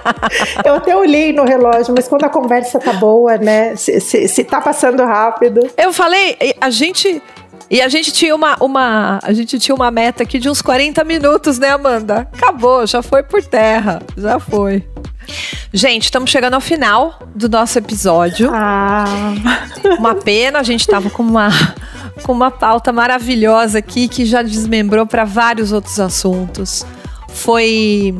[0.64, 3.76] eu até olhei no relógio, mas quando a conversa tá boa, né?
[3.76, 5.68] Se, se, se tá passando rápido.
[5.78, 7.22] Eu falei, a gente
[7.70, 11.04] e a gente tinha uma, uma, a gente tinha uma meta aqui de uns 40
[11.04, 12.28] minutos, né, Amanda?
[12.34, 14.86] Acabou, já foi por terra, já foi.
[15.74, 18.50] Gente, estamos chegando ao final do nosso episódio.
[18.54, 19.06] Ah.
[19.98, 21.50] Uma pena, a gente estava com uma
[22.24, 26.86] com uma pauta maravilhosa aqui que já desmembrou para vários outros assuntos.
[27.30, 28.16] foi.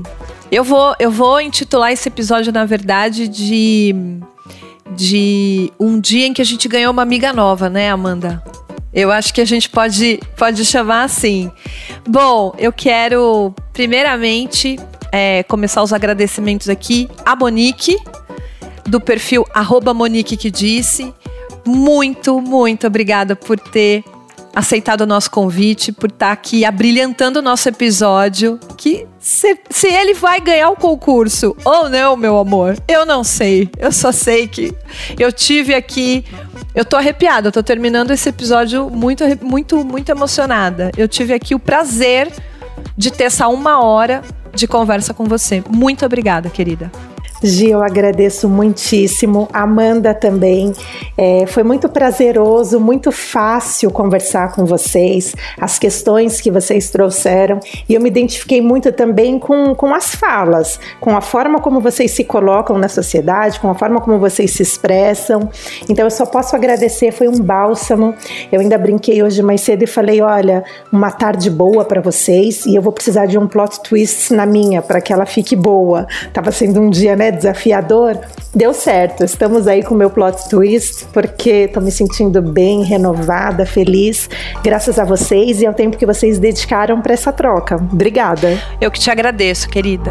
[0.50, 3.96] Eu vou, eu vou intitular esse episódio, na verdade, de.
[4.90, 8.42] De um dia em que a gente ganhou uma amiga nova, né, Amanda?
[8.94, 11.52] Eu acho que a gente pode, pode chamar assim.
[12.08, 14.80] Bom, eu quero, primeiramente,
[15.12, 17.98] é, começar os agradecimentos aqui a Monique,
[18.86, 21.14] do perfil arroba Monique que disse.
[21.66, 24.04] Muito, muito obrigada por ter
[24.58, 28.60] aceitado o nosso convite, por estar aqui abrilhantando o nosso episódio.
[28.76, 33.70] Que se, se, ele vai ganhar o concurso ou não, meu amor, eu não sei.
[33.78, 34.74] Eu só sei que
[35.20, 36.26] eu tive aqui.
[36.74, 40.92] Eu tô arrepiada, eu tô terminando esse episódio muito, muito, muito emocionada.
[40.98, 42.32] Eu tive aqui o prazer
[42.98, 44.24] de ter essa uma hora
[44.54, 45.64] de conversa com você.
[45.70, 46.92] Muito obrigada, querida.
[47.42, 49.48] Gi, eu agradeço muitíssimo.
[49.54, 50.74] Amanda também.
[51.18, 57.60] É, foi muito prazeroso, muito fácil conversar com vocês, as questões que vocês trouxeram.
[57.88, 62.12] E eu me identifiquei muito também com, com as falas, com a forma como vocês
[62.12, 65.50] se colocam na sociedade, com a forma como vocês se expressam.
[65.88, 68.16] Então eu só posso agradecer, foi um bálsamo.
[68.52, 72.76] Eu ainda brinquei hoje mais cedo e falei: olha, uma tarde boa para vocês e
[72.76, 76.08] eu vou precisar de um plot twist na minha para que ela fique boa.
[76.34, 77.27] Tava sendo um dia, né?
[77.28, 78.20] Né, desafiador,
[78.56, 79.24] deu certo.
[79.24, 84.30] Estamos aí com o meu plot twist, porque estou me sentindo bem, renovada, feliz,
[84.64, 87.76] graças a vocês e ao tempo que vocês dedicaram para essa troca.
[87.76, 88.58] Obrigada.
[88.80, 90.10] Eu que te agradeço, querida.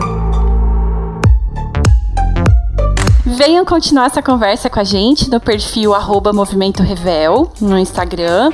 [3.36, 8.50] Venham continuar essa conversa com a gente no perfil arroba Movimento Revel no Instagram.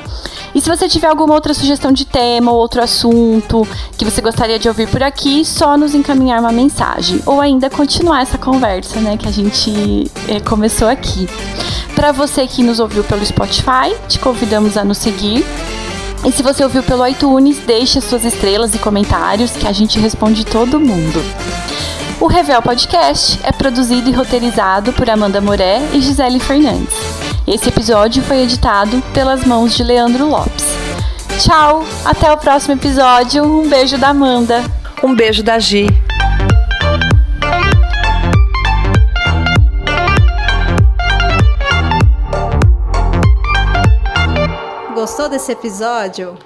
[0.53, 3.65] E se você tiver alguma outra sugestão de tema ou outro assunto
[3.97, 7.21] que você gostaria de ouvir por aqui, só nos encaminhar uma mensagem.
[7.25, 11.29] Ou ainda continuar essa conversa, né, que a gente eh, começou aqui.
[11.95, 15.45] Para você que nos ouviu pelo Spotify, te convidamos a nos seguir
[16.25, 20.45] e se você ouviu pelo iTunes, deixe suas estrelas e comentários que a gente responde
[20.45, 21.21] todo mundo.
[22.19, 26.95] O Revel Podcast é produzido e roteirizado por Amanda Moré e Gisele Fernandes.
[27.45, 30.65] Esse episódio foi editado pelas mãos de Leandro Lopes.
[31.39, 33.43] Tchau, até o próximo episódio.
[33.43, 34.63] Um beijo da Amanda.
[35.03, 35.87] Um beijo da Gi.
[44.93, 46.37] Gostou desse episódio?